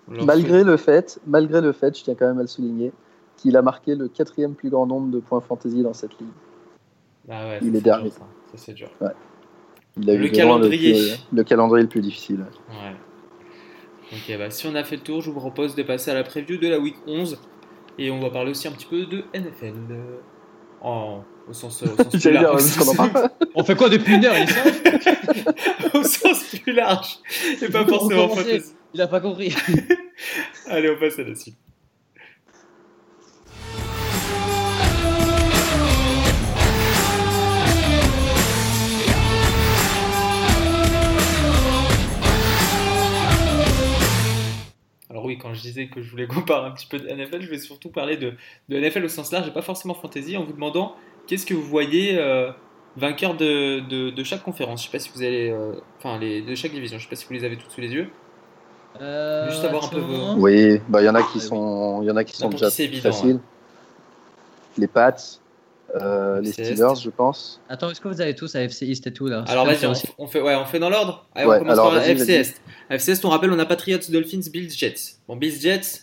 [0.07, 2.91] Malgré le fait, malgré le fait, je tiens quand même à le souligner,
[3.37, 6.29] qu'il a marqué le quatrième plus grand nombre de points fantasy dans cette ligue.
[7.29, 8.11] Ah il est, dernier.
[8.11, 8.23] Ça,
[8.55, 8.89] c'est dur.
[9.97, 10.93] Il a eu Le calendrier.
[10.93, 12.45] Le, plus- le calendrier le plus difficile.
[12.69, 12.95] Ouais.
[14.11, 16.23] Ok, bah, si on a fait le tour, je vous propose de passer à la
[16.23, 17.39] preview de la week 11.
[17.97, 19.73] Et on va parler aussi un petit peu de NFL.
[20.81, 22.61] en, au sens, au sens plus large.
[23.55, 24.35] On fait quoi depuis une heure
[25.93, 27.19] au sens plus large.
[27.61, 28.29] Et pas forcément
[28.93, 29.53] il a pas compris.
[30.67, 31.57] Allez, on passe à la suite.
[45.25, 47.41] Alors oui, quand je disais que je voulais qu'on parle un petit peu de NFL,
[47.41, 48.33] je vais surtout parler de,
[48.69, 50.95] de NFL au sens large et pas forcément fantasy en vous demandant
[51.27, 52.51] qu'est-ce que vous voyez euh,
[52.95, 54.81] vainqueur de, de, de chaque conférence?
[54.81, 56.97] Je sais pas si vous allez, euh, enfin les, de chaque division.
[56.97, 58.09] Je sais pas si vous les avez toutes sous les yeux.
[59.01, 60.35] Euh, Juste avoir un peu vos-.
[60.37, 62.69] Oui, bah, il y en a qui sont, il y en a qui sont déjà
[62.79, 63.39] évident, faciles.
[64.77, 65.15] Les Pats,
[66.01, 67.61] euh, les FC Steelers, je pense.
[67.69, 69.43] Attends, est-ce que vous avez tous AFC East et tout là?
[69.47, 69.85] Alors vas-y,
[70.17, 71.27] on, fait, ouais, on fait dans l'ordre.
[71.35, 72.31] Allez, Ouais, on commence alors, par AFC vas-y.
[72.31, 72.61] Est.
[72.89, 75.17] AFC Est, on rappelle, on a Patriots, Dolphins, Bills, Jets.
[75.27, 76.01] Bon, Bills, Jets.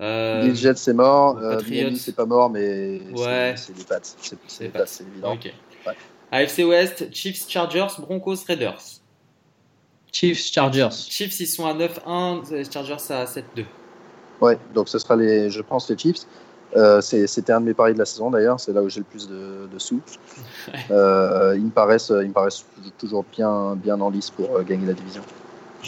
[0.00, 1.38] Euh, Les Jets, c'est mort.
[1.38, 1.82] Euh, Patriots.
[1.84, 3.54] Miami, c'est pas mort, mais c'est- Ouais.
[3.56, 3.98] c'est les Pats.
[4.02, 5.34] C'est les Pats, c'est évident.
[5.34, 5.52] Ok.
[5.86, 5.92] Ouais.
[6.32, 8.80] AFC West, Chiefs, Chargers, Broncos, Raiders.
[10.10, 10.88] Chiefs, Chargers.
[11.08, 13.64] Chiefs, ils sont à 9-1, les Chargers à 7-2.
[14.40, 16.26] Ouais, donc ce sera les, je pense les Chiefs.
[16.76, 19.00] Euh, c'est- C'était un de mes paris de la saison d'ailleurs, c'est là où j'ai
[19.00, 20.00] le plus de, de sous.
[20.90, 22.64] Euh, ils me paraissent, ils me paraissent
[22.98, 25.22] toujours bien, bien en lice pour euh, gagner la division.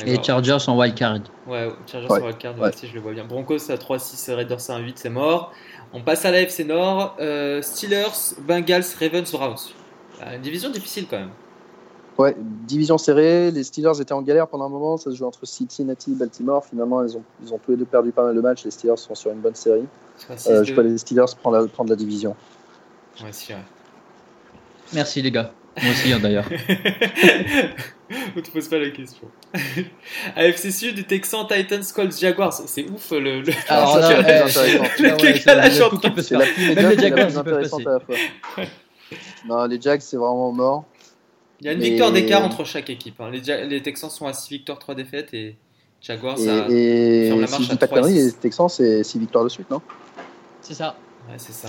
[0.05, 0.21] Et.
[0.23, 1.19] Chargers en wildcard.
[1.47, 2.17] Ouais, Chargers Ouais.
[2.19, 2.69] sur wildcard, Ouais.
[2.69, 3.25] aussi, je le vois bien.
[3.25, 5.53] Broncos à 3-6, Raiders à 1-8, c'est mort.
[5.93, 7.17] On passe à la FC Nord.
[7.21, 9.55] Euh, Steelers, Bengals, Ravens, Browns.
[10.21, 11.31] Ah, Une division difficile quand même.
[12.17, 13.51] Ouais, division serrée.
[13.51, 14.97] Les Steelers étaient en galère pendant un moment.
[14.97, 16.65] Ça se joue entre Cincinnati et Baltimore.
[16.65, 18.65] Finalement, ils ont, ils ont tous les deux perdu pas mal de matchs.
[18.65, 19.85] Les Steelers sont sur une bonne série.
[20.31, 20.65] Euh, 6-2.
[20.65, 22.37] je vois les Steelers prendre la, prendre la division.
[23.23, 23.59] Ouais, si, ouais.
[24.93, 25.51] Merci les gars.
[25.83, 26.45] Moi aussi hein, d'ailleurs.
[28.37, 29.27] On te pose pas la question.
[30.37, 32.53] AFC Sud, Texans, Titans, Colts, Jaguars.
[32.53, 33.41] C'est ouf le.
[33.41, 37.29] le- Alors ça, là, eh, Le c'est- calage il y a entre- Même les Jaguars,
[37.31, 38.69] ils peuvent passer.
[39.49, 40.85] Non, les Jags, c'est vraiment mort.
[41.65, 43.19] Il y a une Mais- victoire d'écart entre chaque équipe.
[43.23, 43.31] hein.
[43.33, 45.57] Les, Texans sont à 6 victoires, 3 défaites et
[46.03, 46.67] Jaguars Et, à.
[46.69, 48.27] et ferme la si marche je à dis pas de 3 et conneries, 6.
[48.27, 49.81] les Texans, c'est 6 victoires de suite, non?
[50.61, 50.95] C'est ça.
[51.27, 51.69] Ouais, c'est ça.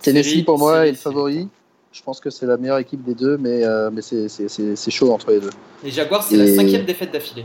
[0.00, 1.48] Tennessee, Série- pour moi, série- est le favori.
[1.92, 4.76] Je pense que c'est la meilleure équipe des deux, mais, euh, mais c'est- c'est c'est-
[4.76, 5.50] c'est chaud entre les deux.
[5.84, 7.44] Les Jaguars, c'est la cinquième défaite d'affilée.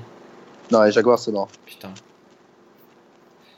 [0.72, 1.50] Non, les Jaguars, c'est mort.
[1.66, 1.90] Putain.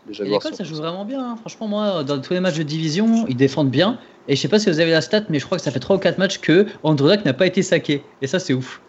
[0.08, 1.24] Les l'école, ça joue vraiment bien.
[1.24, 1.36] hein.
[1.40, 4.00] Franchement, moi, dans tous les matchs de division, ils défendent bien.
[4.30, 5.80] Et je sais pas si vous avez la stat, mais je crois que ça fait
[5.80, 8.04] 3 ou 4 matchs que Andrew Luck n'a pas été saqué.
[8.22, 8.80] Et ça, c'est ouf.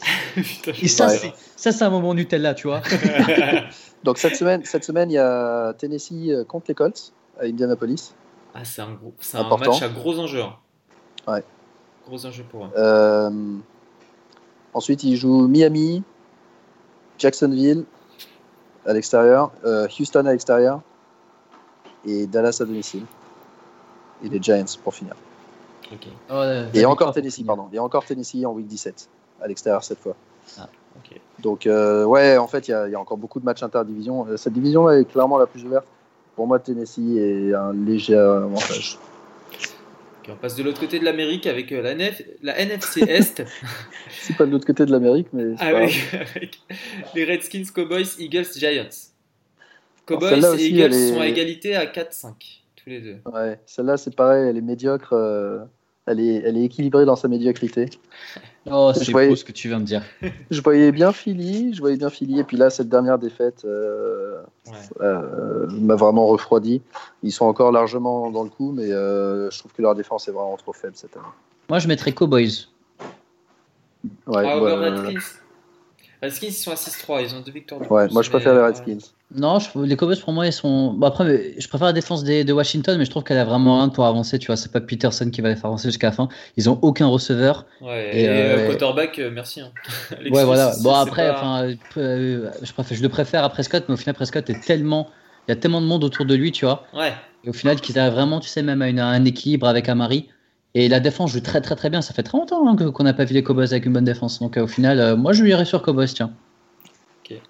[0.34, 2.80] Putain, Et ça, c'est ça, c'est un moment Nutella, tu vois.
[4.04, 8.14] Donc cette semaine, cette semaine, il y a Tennessee euh, contre les Colts à Indianapolis.
[8.54, 10.40] Ah, c'est un, gros, c'est un match à gros enjeux.
[10.42, 10.56] hein.
[11.28, 11.44] Ouais.
[12.06, 12.70] Gros enjeux pour eux.
[12.78, 13.30] Euh,
[14.72, 16.02] ensuite, ils jouent Miami,
[17.18, 17.84] Jacksonville
[18.86, 20.80] à l'extérieur, euh, Houston à l'extérieur
[22.06, 23.02] et Dallas à domicile.
[24.24, 25.14] Et les Giants pour finir.
[25.92, 26.06] Ok.
[26.74, 27.68] Et encore Tennessee, pardon.
[27.72, 29.08] Et encore Tennessee en week 17
[29.40, 30.16] à l'extérieur cette fois.
[30.58, 31.20] ok.
[31.40, 33.62] Donc, euh, ouais, en fait, il y, a- il y a encore beaucoup de matchs
[33.62, 34.26] interdivision.
[34.26, 35.86] Euh, Cette division-là est clairement la plus ouverte.
[36.34, 38.98] Pour moi, Tennessee est un léger avantage.
[40.28, 43.44] On passe de l'autre côté de l'Amérique avec euh, la, NF, la NFC Est.
[44.10, 45.82] C'est pas de l'autre côté de l'Amérique, mais c'est pas grave.
[45.82, 46.58] avec, avec
[47.14, 48.88] les Redskins, Cowboys, Eagles, Giants.
[50.04, 52.32] Cowboys et Eagles est- sont à égalité à 4-5,
[52.86, 53.16] tous les deux.
[53.32, 55.12] Ouais, celle-là, c'est pareil, elle est médiocre.
[55.12, 55.58] euh,
[56.06, 57.90] elle, est, elle est équilibrée dans sa médiocrité.
[58.68, 60.02] Oh, Je c'est voyais- beau ce que tu viens de dire.
[60.50, 64.42] Je voyais bien Philly, je voyais bien Philly, et puis là, cette dernière défaite euh,
[64.66, 64.72] Ouais.
[65.02, 66.82] euh, m'a vraiment refroidi.
[67.22, 70.32] Ils sont encore largement dans le coup, mais euh, je trouve que leur défense est
[70.32, 71.24] vraiment trop faible cette année.
[71.68, 72.66] Moi, je mettrais Cowboys.
[74.26, 75.12] Ouais, ah, euh,
[76.26, 76.46] Redskins.
[76.46, 77.80] Redskins, ils sont à 6-3, ils ont deux victoires.
[77.80, 78.66] de ouais, plus, moi je préfère les ouais.
[78.66, 78.98] Redskins.
[79.34, 80.92] Non, je- les Cowboys pour moi ils sont.
[80.92, 83.44] Bon, après, mais je préfère la défense des- de Washington, mais je trouve qu'elle a
[83.44, 84.38] vraiment rien pour avancer.
[84.38, 86.28] Tu vois, c'est pas Peterson qui va les faire avancer jusqu'à la fin.
[86.56, 87.66] Ils ont aucun receveur.
[87.80, 89.60] Ouais, Et, et, euh, euh, quarterback, euh, merci.
[89.62, 89.72] hein.
[90.30, 90.74] Ouais, voilà.
[90.82, 94.14] Bon après, pas- enfin, euh, je préfère, je le préfère à Prescott, mais au final
[94.14, 95.08] Prescott est tellement,
[95.48, 96.84] il y a tellement de monde autour de lui, tu vois.
[96.94, 97.12] Ouais,
[97.44, 99.88] Et au final, qu'ils arrivent vraiment, tu sais, même à, une- à un équilibre avec
[99.88, 100.28] Amari.
[100.78, 102.02] Et la défense joue très très très bien.
[102.02, 104.04] Ça fait très longtemps hein, que- qu'on n'a pas vu les Cowboys avec une bonne
[104.04, 104.40] défense.
[104.40, 106.32] Donc euh, au final, euh, moi je lui irai sur Cowboys, tiens.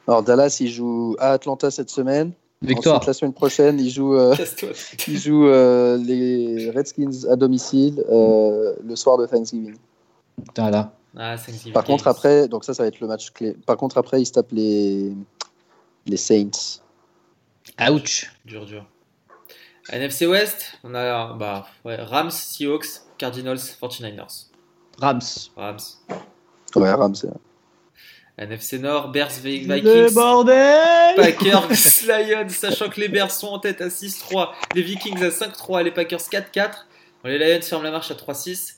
[0.06, 2.30] Alors Dallas, il joue à Atlanta cette semaine.
[2.62, 2.96] Victoire.
[2.98, 4.68] Ensuite, la semaine prochaine, il joue, euh, casse-toi.
[5.08, 9.74] il joue euh, les Redskins à domicile euh, le soir de Thanksgiving.
[10.56, 10.92] Voilà.
[11.16, 13.56] Ah, Thanksgiving Par contre, après, donc ça, ça va être le match clé.
[13.66, 15.12] Par contre, après, il se tape les,
[16.06, 16.80] les Saints.
[17.90, 18.32] Ouch.
[18.44, 18.86] Dur, dur.
[19.92, 24.46] NFC West, on a bah, ouais, Rams, Seahawks, Cardinals, 49ers.
[25.00, 25.20] Rams.
[25.56, 25.78] Rams.
[26.74, 27.14] Ouais, Rams.
[27.14, 27.28] c'est-
[28.38, 31.68] NFC Nord, Bears, V- Le Vikings, bordel Packers,
[32.06, 35.90] Lions, sachant que les Bears sont en tête à 6-3, les Vikings à 5-3, les
[35.90, 36.52] Packers 4-4.
[37.24, 38.74] Bon, les Lions ferment la marche à 3-6.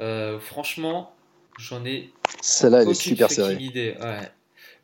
[0.00, 1.12] Euh, franchement,
[1.58, 3.56] j'en ai Celle-là, elle est super serrée.
[3.56, 3.96] idée.
[4.00, 4.06] Ouais.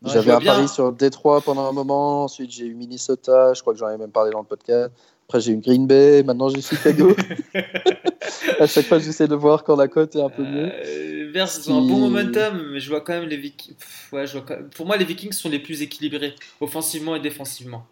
[0.03, 0.55] Ouais, J'avais un bien.
[0.57, 3.97] pari sur Détroit pendant un moment, ensuite j'ai eu Minnesota, je crois que j'en ai
[3.97, 4.91] même parlé dans le podcast.
[5.33, 7.17] Après j'ai eu Green Bay, maintenant j'ai Chicago.
[8.61, 10.71] à chaque fois j'essaie de voir quand la cote est un peu mieux.
[10.71, 13.75] Euh, ils ont un bon momentum, mais je vois quand même les Vikings.
[14.13, 17.21] Ouais, je vois quand même- Pour moi, les Vikings sont les plus équilibrés, offensivement et
[17.21, 17.87] défensivement.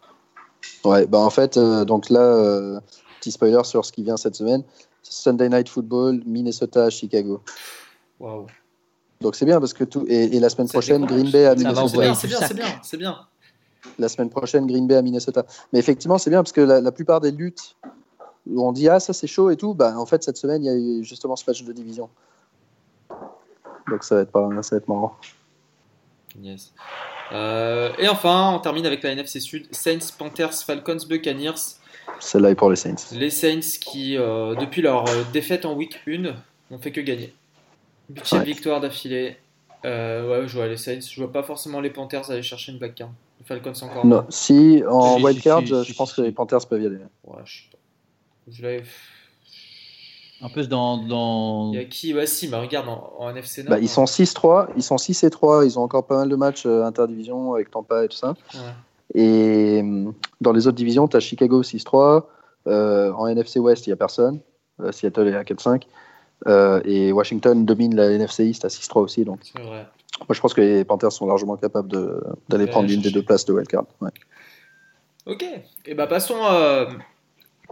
[0.84, 2.78] Ouais, bah en fait, euh, donc là, euh,
[3.18, 4.62] petit spoiler sur ce qui vient cette semaine
[5.03, 7.41] Sunday Night Football, Minnesota, Chicago.
[8.18, 8.49] Waouh.
[9.22, 10.05] Donc c'est bien parce que tout.
[10.09, 11.07] Et, et la semaine prochaine.
[11.07, 11.88] Green Bay à Minnesota.
[12.14, 13.18] c'est bien, c'est bien, c'est bien.
[13.99, 15.45] La semaine prochaine, Green Bay à Minnesota.
[15.72, 17.76] Mais effectivement, c'est bien parce que la, la plupart des luttes
[18.47, 20.66] où on dit ah ça c'est chaud et tout, bah en fait cette semaine il
[20.66, 22.09] y a eu justement ce match de division.
[23.89, 25.16] Donc ça va être pas, ça va être marrant.
[26.41, 26.72] Yes.
[27.33, 31.55] Euh, et enfin, on termine avec la NFC Sud Saints, Panthers, Falcons, Buccaneers.
[32.18, 32.95] Celle-là est pour les Saints.
[33.12, 36.22] Les Saints qui, euh, depuis leur euh, défaite en week 1,
[36.70, 37.35] n'ont fait que gagner.
[38.14, 38.47] Huitième Ouais.
[38.47, 39.37] victoire d'affilée.
[39.85, 41.01] Euh, ouais, je vois les Saints.
[41.01, 43.11] Je vois pas forcément les Panthers aller chercher une back card.
[43.41, 44.07] Les Falcons encore.
[44.07, 46.99] Non, si en Si, wildcard, si, je pense que les Panthers peuvent y aller.
[47.24, 47.78] Ouais, je sais pas.
[48.51, 48.82] Je l'avais-
[50.43, 50.97] Un peu dans.
[50.99, 51.70] dans...
[51.72, 52.14] Il y a qui?
[52.14, 53.70] Ouais, si, mais regarde en, en NFC Nord.
[53.70, 56.36] Bah, ils sont 6-3, ils sont 6 et 3, ils ont encore pas mal de
[56.36, 58.34] matchs euh, interdivision avec Tampa et tout ça.
[58.55, 58.61] Ouais.
[59.14, 62.24] Et hum, dans les autres divisions, tu as Chicago 6-3.
[62.66, 64.41] Euh, en NFC West, il n'y a personne.
[64.80, 65.82] Euh, Seattle est à 4-5.
[66.47, 69.24] Euh, et Washington domine la NFC East à 6-3 aussi.
[69.24, 69.86] Donc, C'est vrai.
[70.29, 73.23] Moi, je pense que les Panthers sont largement capables de- d'aller prendre l'une des deux
[73.23, 73.85] places de wildcard.
[74.01, 74.11] Ouais.
[75.27, 75.45] Ok.
[75.87, 76.87] Et bah passons, euh,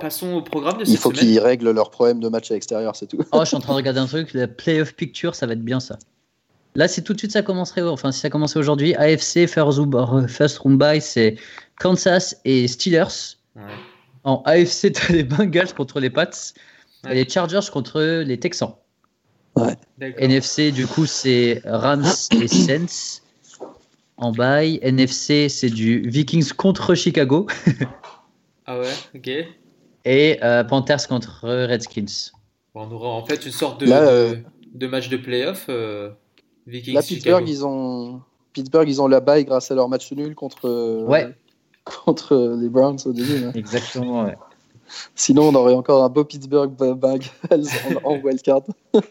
[0.01, 2.97] passons au programme de cette Il faut qu'ils règlent leurs problèmes de match à l'extérieur,
[2.97, 3.19] c'est tout.
[3.33, 4.33] Oh, je suis en train de regarder un truc.
[4.35, 5.99] La playoff picture, ça va être bien ça.
[6.75, 7.83] Là, c'est tout de suite ça commencerait.
[7.83, 9.81] Enfin, si ça commençait aujourd'hui, AFC first,
[10.29, 10.61] first
[11.01, 11.37] c'est
[11.81, 13.37] Kansas et Steelers.
[13.57, 13.63] Ouais.
[14.25, 16.31] En AFC, t'as les Bengals contre les Pats
[17.05, 17.13] Ouais.
[17.13, 18.75] et les Chargers contre les Texans.
[20.01, 22.05] NFC, du coup, c'est Rams
[22.41, 23.21] et Saints.
[24.17, 27.47] En bye, NFC, c'est du Vikings contre Chicago
[28.67, 29.31] Ah ouais, ok.
[30.05, 32.33] et euh, Panthers contre Redskins.
[32.75, 34.37] Bon, on aura en fait une sorte de, Là, euh,
[34.75, 35.67] de match de playoff.
[35.69, 36.11] euh,
[36.67, 37.39] Vikings Là, Chicago.
[37.39, 38.21] Pittsburgh, ils ont...
[38.53, 41.29] Pittsburgh, ils ont la baille grâce à leur match nul contre, euh, Ouais.
[41.85, 43.45] contre les Browns au début.
[43.45, 43.53] hein.
[43.55, 44.37] Exactement, ouais.
[45.15, 47.23] Sinon, on aurait encore un beau Pittsburgh Bengals
[48.05, 48.63] en, en wildcard.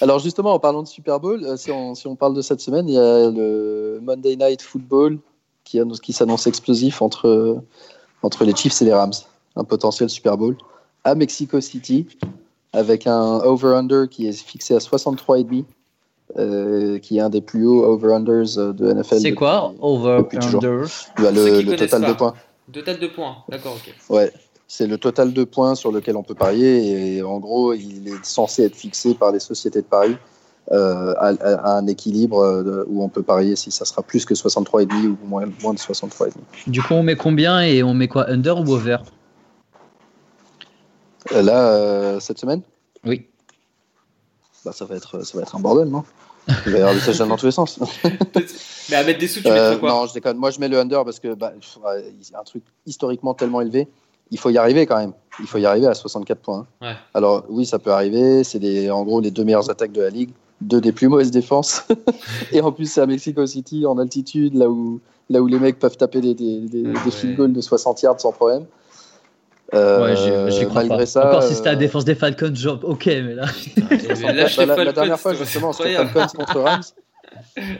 [0.00, 2.60] Alors justement, en parlant de Super Bowl, euh, si on, si on parle de cette
[2.60, 5.18] semaine, il y a le Monday Night Football
[5.64, 7.62] qui, qui s'annonce explosif entre,
[8.22, 9.12] entre les Chiefs et les Rams.
[9.56, 10.56] Un potentiel Super Bowl
[11.04, 12.06] à Mexico City
[12.72, 15.64] avec un over-under qui est fixé à 63,5,
[16.36, 19.20] euh, qui est un des plus hauts over-unders euh, de NFL.
[19.20, 20.64] C'est quoi Over, depuis toujours.
[20.64, 20.86] under
[21.18, 22.08] Bah, Pour ceux le, total pas.
[22.08, 22.34] de points.
[22.68, 23.36] Deux têtes de points.
[23.48, 23.94] D'accord, ok.
[24.10, 24.32] Ouais,
[24.66, 28.24] c'est le total de points sur lequel on peut parier et en gros, il est
[28.24, 30.16] censé être fixé par les sociétés de paris
[30.72, 34.24] euh, à, à- à un équilibre euh, où on peut parier si ça sera plus
[34.24, 36.32] que 63,5 ou moins, moins de 63,5.
[36.66, 38.96] Du coup, on met combien et on met quoi Under ou over?
[41.32, 42.62] Euh, Là, euh, cette semaine,
[43.04, 43.26] Oui.
[44.64, 46.04] bah, ça, va être, ça va être un bordel, non?
[46.66, 47.78] Il va y avoir des touchdowns dans tous les sens.
[48.90, 49.88] Mais à mettre des sous, tu Euh, mettrais quoi?
[49.90, 50.36] non, je déconne.
[50.36, 51.52] Moi, je mets le under parce que bah,
[52.38, 53.88] un truc historiquement tellement élevé.
[54.30, 55.12] Il faut y arriver quand même.
[55.40, 56.66] Il faut y arriver à 64 points.
[56.82, 56.94] Ouais.
[57.14, 58.44] Alors, oui, ça peut arriver.
[58.44, 60.30] C'est en gros les deux meilleures attaques de la ligue,
[60.60, 61.82] deux des plus mauvaises défenses.
[62.52, 65.78] Et en plus, c'est à Mexico City, en altitude, là où, là où les mecs
[65.78, 66.92] peuvent taper des, des, des- Ouais.
[67.04, 68.64] des field goals de 60 yards sans problème.
[69.72, 71.06] Euh, Ouais, j'y- j'y crois malgré pas.
[71.06, 73.46] ça, Encore si c'était la euh, défense des Falcons, genre, ok, mais là.
[73.76, 75.94] Mais bah, les la, dernière fois, justement, c'était.
[75.94, 76.82] Falcons contre Rams.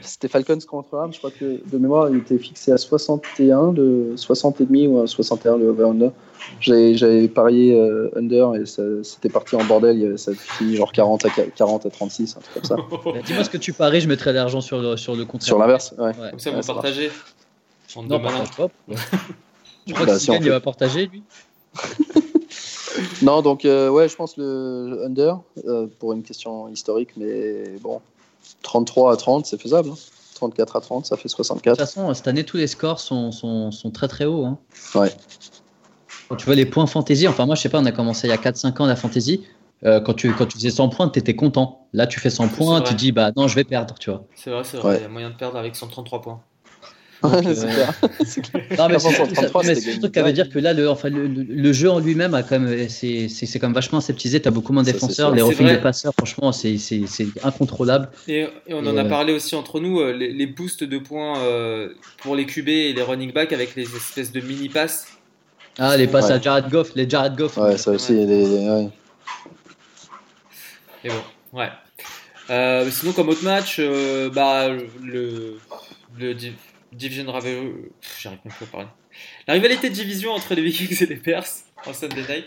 [0.01, 1.13] C'était Falcons contre Rams.
[1.13, 4.99] Je crois que de mémoire, il était fixé à 61, de 60 et demi ou
[4.99, 6.11] à 61 le over-under.
[6.59, 8.65] J'avais j'avais parié euh, under et
[9.03, 9.97] c'était parti en bordel.
[9.97, 12.75] Il ça fini genre 40 à 40 à 36, un truc comme ça.
[13.05, 15.47] Bah, Dis-moi ce que tu paries, je mettrai l'argent sur le, sur le contraire.
[15.47, 16.05] Sur l'inverse, ouais.
[16.07, 16.29] Ouais.
[16.31, 17.11] Comme ça, Ouais, vous partagez.
[17.95, 18.29] Non, pas.
[19.87, 21.21] Tu crois Bah, que si si on gagne, il fait- va partager, lui?
[23.21, 27.99] Non, donc euh, ouais, je pense le under euh, pour une question historique, mais bon,
[28.61, 29.89] 33 à 30, c'est faisable.
[29.89, 29.95] hein.
[30.35, 31.77] 34 à 30, ça fait De toute 64.
[31.77, 34.45] façon, cette année, tous les scores sont, sont, sont très très hauts.
[34.45, 34.57] hein.
[34.95, 35.11] Ouais.
[36.29, 38.31] Quand tu vois les points fantasy, enfin moi je sais pas, on a commencé il
[38.31, 39.43] y a 4-5 ans la fantasy.
[39.85, 41.87] euh, quand, tu, quand tu faisais 100 points, tu étais content.
[41.93, 44.23] Là, tu fais 100 points, tu dis bah non, je vais perdre, tu vois.
[44.35, 44.89] C'est vrai, c'est vrai.
[44.93, 44.97] Ouais.
[44.99, 46.41] Il y a moyen de perdre avec 133 points.
[47.23, 47.93] Donc, Ouais, c'est euh, clair.
[48.25, 48.63] C'est clair.
[48.77, 50.11] Non, mais c'est sur surtout 33, ça- mais c'était c'est surtout gagné.
[50.11, 53.29] qu'elle veut dire que là, le, enfin, le, jeu en lui-même a quand même, c'est,
[53.29, 54.41] c'est, c'est quand même vachement aseptisé.
[54.41, 55.77] T'as beaucoup moins de défenseurs, les vrai.
[55.77, 58.09] de passeurs, franchement, c'est, c'est, c'est incontrôlable.
[58.27, 59.09] Et, et on Et en a ouais.
[59.09, 61.89] parlé aussi entre nous, euh, les, les boosts de points euh,
[62.21, 65.07] pour les QB et les running back avec les espèces de mini passes.
[65.79, 66.33] Ah, les passes Ouais.
[66.33, 67.57] à Jared Goff, les Jared Goff.
[67.57, 68.89] Ouais, ça aussi, les- ouais.
[71.03, 71.69] Et bon, ouais.
[72.49, 74.67] Euh, sinon, comme autre match, euh, bah,
[75.03, 75.57] le,
[76.95, 77.55] Division Rivalry.
[78.25, 78.87] même plus à parler.
[79.47, 81.45] La rivalité de division entre les Vikings et les Bears
[81.85, 82.45] en Sunday night.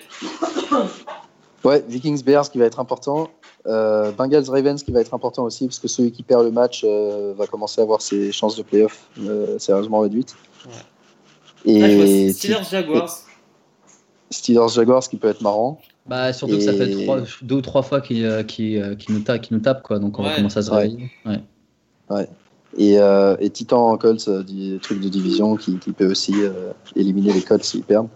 [1.64, 3.30] Ouais, Vikings Bears qui va être important.
[3.66, 6.82] Euh, Bengals Ravens qui va être important aussi parce que celui qui perd le match
[6.84, 10.34] euh, va commencer à avoir ses chances de playoff euh, sérieusement réduites.
[10.66, 10.72] Ouais.
[11.66, 13.18] Et Ah, Steelers Jaguars.
[14.30, 15.80] Steelers Jaguars qui peut être marrant.
[16.06, 19.20] Bah, surtout que ça fait trois, deux ou trois fois qu'ils nous,
[19.60, 19.98] tapent, quoi.
[19.98, 20.30] Donc on Ouais.
[20.30, 20.76] va commencer à se Ouais.
[20.82, 21.10] réveiller.
[22.08, 22.28] Ouais.
[22.78, 26.72] Et, euh, et Titan Colts, euh, du truc de division qui, qui peut aussi euh,
[26.94, 28.08] éliminer les Colts s'ils perdent.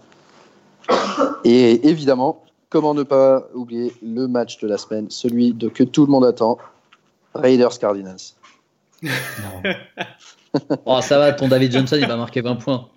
[1.43, 6.05] Et évidemment, comment ne pas oublier le match de la semaine, celui de, que tout
[6.05, 6.57] le monde attend,
[7.35, 8.33] Raiders Cardinals.
[10.85, 12.87] Oh, ça va, ton David Johnson, il va marquer 20 points.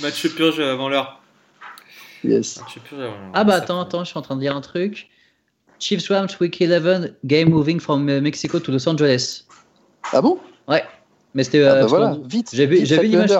[0.00, 1.20] Match purge avant l'heure.
[2.24, 2.58] Yes.
[2.58, 3.30] Match purge avant l'heure.
[3.34, 5.10] Ah bah attends, attends, je suis en train de dire un truc.
[5.78, 9.44] Chiefs Rams Week 11, game moving from uh, Mexico to Los Angeles.
[10.12, 10.38] Ah bon?
[10.66, 10.84] Ouais,
[11.34, 11.62] mais c'était.
[11.62, 12.50] Ah euh, bah voilà, vite.
[12.52, 13.30] J'ai vu- le l'image.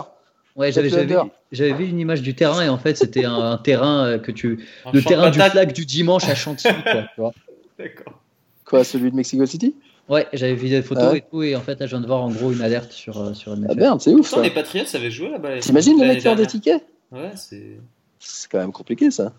[0.56, 1.26] Ouais, j'avais le vu, under.
[1.52, 4.32] j'avais vu une image du terrain et en fait c'était un, un terrain euh, que
[4.32, 6.74] tu Un le terrain du flag du dimanche à Chantilly
[7.16, 7.32] quoi.
[7.78, 8.20] D'accord.
[8.64, 9.76] Quoi, celui de Mexico City?
[10.08, 12.08] Ouais, j'avais vu des photos Ah et tout et en fait là je viens de
[12.08, 14.42] voir en gros une alerte sur euh, sur Ah merde, c'est ouf ça.
[14.42, 15.60] les Patriots avaient joué là-bas.
[15.60, 16.84] T'imagines les l'année mecs qui ont des tickets?
[17.12, 17.78] Ouais, c'est.
[18.18, 19.32] C'est quand même compliqué ça.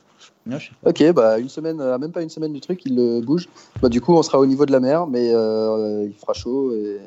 [0.45, 0.57] Non.
[0.85, 3.47] Ok, bah une semaine, euh, même pas une semaine du truc, il euh, bouge.
[3.81, 6.73] Bah du coup, on sera au niveau de la mer, mais euh, il fera chaud
[6.73, 6.99] et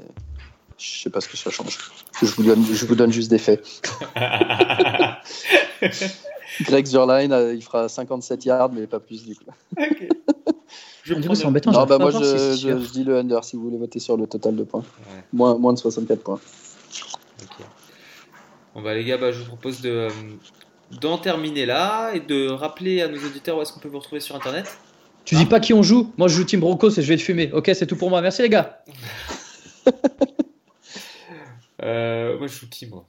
[0.78, 1.78] je sais pas ce que ça change.
[2.20, 3.64] Je vous donne, je vous donne juste des faits.
[6.62, 9.44] Greg Zerline, euh, il fera 57 yards, mais pas plus du coup.
[9.76, 10.08] Ok.
[11.04, 11.72] Je Du coup, c'est embêtant.
[11.72, 14.28] Non, bah moi si je, je, dis le under si vous voulez voter sur le
[14.28, 14.82] total de points.
[14.82, 16.38] Ouais, Moins, moins de 64 points.
[17.42, 17.66] ok.
[18.72, 20.06] Bon bah les gars, bah, je vous propose de
[21.00, 24.20] d'en terminer là et de rappeler à nos auditeurs où est-ce qu'on peut vous retrouver
[24.20, 24.76] sur internet.
[25.24, 27.22] Tu dis pas qui on joue Moi je joue Team Broncos et je vais te
[27.22, 27.50] fumer.
[27.52, 28.20] Ok, c'est tout pour moi.
[28.20, 28.82] Merci les gars.
[31.82, 33.04] Euh, moi je joue qui moi?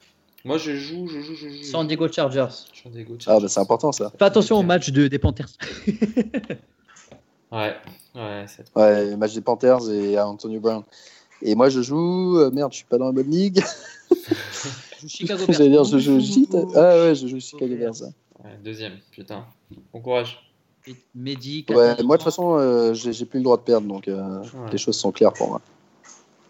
[0.45, 1.63] Moi je joue, je joue, je joue.
[1.63, 2.47] San Diego Chargers.
[2.81, 3.41] San Diego Ah Chargers.
[3.43, 4.11] bah c'est important ça.
[4.17, 5.49] Fais attention au match de, des Panthers.
[7.51, 7.75] Ouais,
[8.15, 10.81] ouais, c'est Ouais, match des Panthers et à Antonio Brown.
[11.43, 12.39] Et moi je joue.
[12.39, 13.61] euh, merde, je suis pas dans la bonne ligue.
[15.03, 15.57] Joue Chicago Bears.
[15.57, 16.55] J'allais dire je joue Gite.
[16.75, 18.01] Ah ouais, je joue Chicago Bears.
[18.43, 19.45] ouais, deuxième, putain.
[19.93, 20.49] Bon courage.
[21.15, 24.07] Mehdi, Ouais, 14 moi de toute façon, euh, j'ai plus le droit de perdre, donc
[24.07, 24.71] euh, Ouais.
[24.71, 25.61] les choses sont claires pour moi.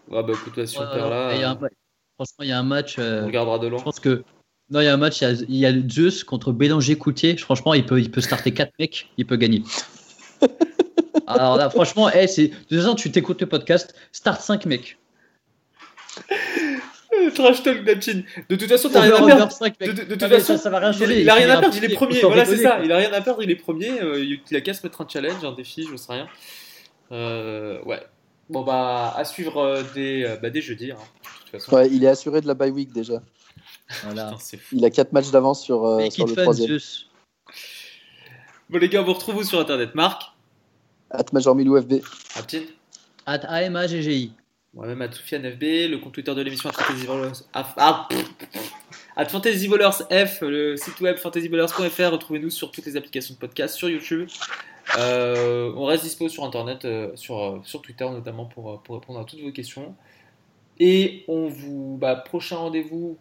[0.10, 1.68] Ouais, bah écoute, si on perd là, y a un euh,
[2.16, 2.96] Franchement, il y a un match.
[3.00, 3.80] euh, on regardera de loin.
[3.80, 4.24] Je pense que.
[4.70, 6.98] Non, il y a un match, il y a, il y a Zeus contre Bélanger
[6.98, 7.38] Coutier.
[7.38, 9.62] Franchement, il peut, il peut starter 4 mecs, il peut gagner.
[11.28, 12.48] Alors là, franchement, eh, c'est...
[12.48, 14.98] de toute façon, tu t'écoutes le podcast, start 5 mecs.
[17.32, 18.24] Trash talk d'Apchin.
[18.50, 19.52] De toute façon, t'as rien à perdre.
[19.52, 21.22] 5 De, de- de toute mais façon, ça, ça va rien il, changer.
[21.22, 22.80] il a rien à perdre, il est premier, Voilà, c'est ça.
[22.84, 24.02] Il a rien à perdre, il est premier.
[24.02, 26.28] euh, il a qu'à se mettre un challenge, un défi, je sais rien.
[27.12, 28.02] Euh, ouais.
[28.50, 30.92] Bon, bah, à suivre euh, des, euh, bah, des jeudis.
[30.92, 31.76] hein, de toute façon.
[31.76, 33.22] Ouais, il est assuré de la bye week déjà.
[34.04, 34.32] Voilà.
[34.38, 34.58] Putain.
[34.72, 36.78] Il a 4 matchs d'avance sur, euh, sur le troisième.
[38.70, 40.24] Bon, les gars, on vous retrouve sur internet Marc?
[41.12, 42.02] At Major Milou FB.
[42.36, 42.62] Aptin
[43.26, 44.34] At AMAGGI.
[44.74, 45.62] Moi-même, à Soufiane FB,
[45.92, 47.44] le compte Twitter de l'émission at Fantasy Ballers.
[47.54, 48.08] Ah,
[50.26, 52.12] F, le site web fantasyballers.fr.
[52.12, 54.28] Retrouvez-nous sur toutes les applications de podcast, sur YouTube.
[54.98, 59.20] Euh, on reste dispo sur internet, euh, sur, euh, sur Twitter notamment pour, pour répondre
[59.20, 59.96] à toutes vos questions.
[60.80, 61.98] Et on vous.
[62.02, 63.18] Bah, prochain rendez-vous.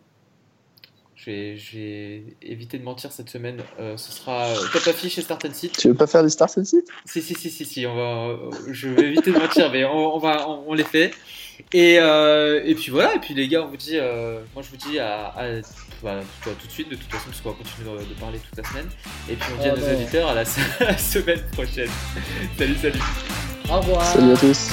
[1.24, 3.58] Je vais, je vais éviter de mentir cette semaine.
[3.78, 5.76] euh, ce sera euh, top affiche et start and sit.
[5.78, 6.88] Tu veux pas faire des stars site?
[7.04, 10.16] Si, si, si, si, si, on va, euh, je vais éviter de mentir, mais on,
[10.16, 11.12] on va, on, on les fait.
[11.72, 14.70] Et, euh, et puis voilà, et puis les gars, on vous dit, euh, moi je
[14.70, 15.44] vous dis à, à,
[16.02, 18.38] bah, à tout de suite, de toute façon, parce qu'on va continuer de, de parler
[18.40, 18.88] toute la semaine.
[19.30, 21.90] Et puis on dit à Oh nos auditeurs à la, à la semaine prochaine.
[22.58, 23.00] Salut, salut.
[23.70, 24.04] Au revoir.
[24.04, 24.70] Salut à tous.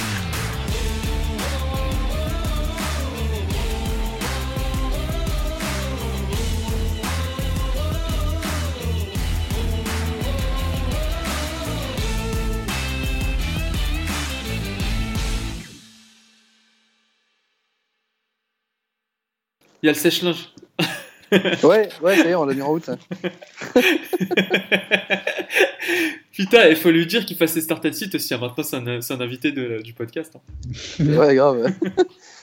[19.81, 20.49] Il y a le sèche-linge.
[21.61, 22.89] Ouais, ouais, est, on l'a mis en route.
[26.31, 28.33] Putain, il faut lui dire qu'il fasse ses start and sit aussi.
[28.33, 28.39] hein.
[28.39, 30.35] Maintenant, c'est un, un invité de- du podcast.
[30.35, 31.05] hein.
[31.05, 31.71] Ouais, grave.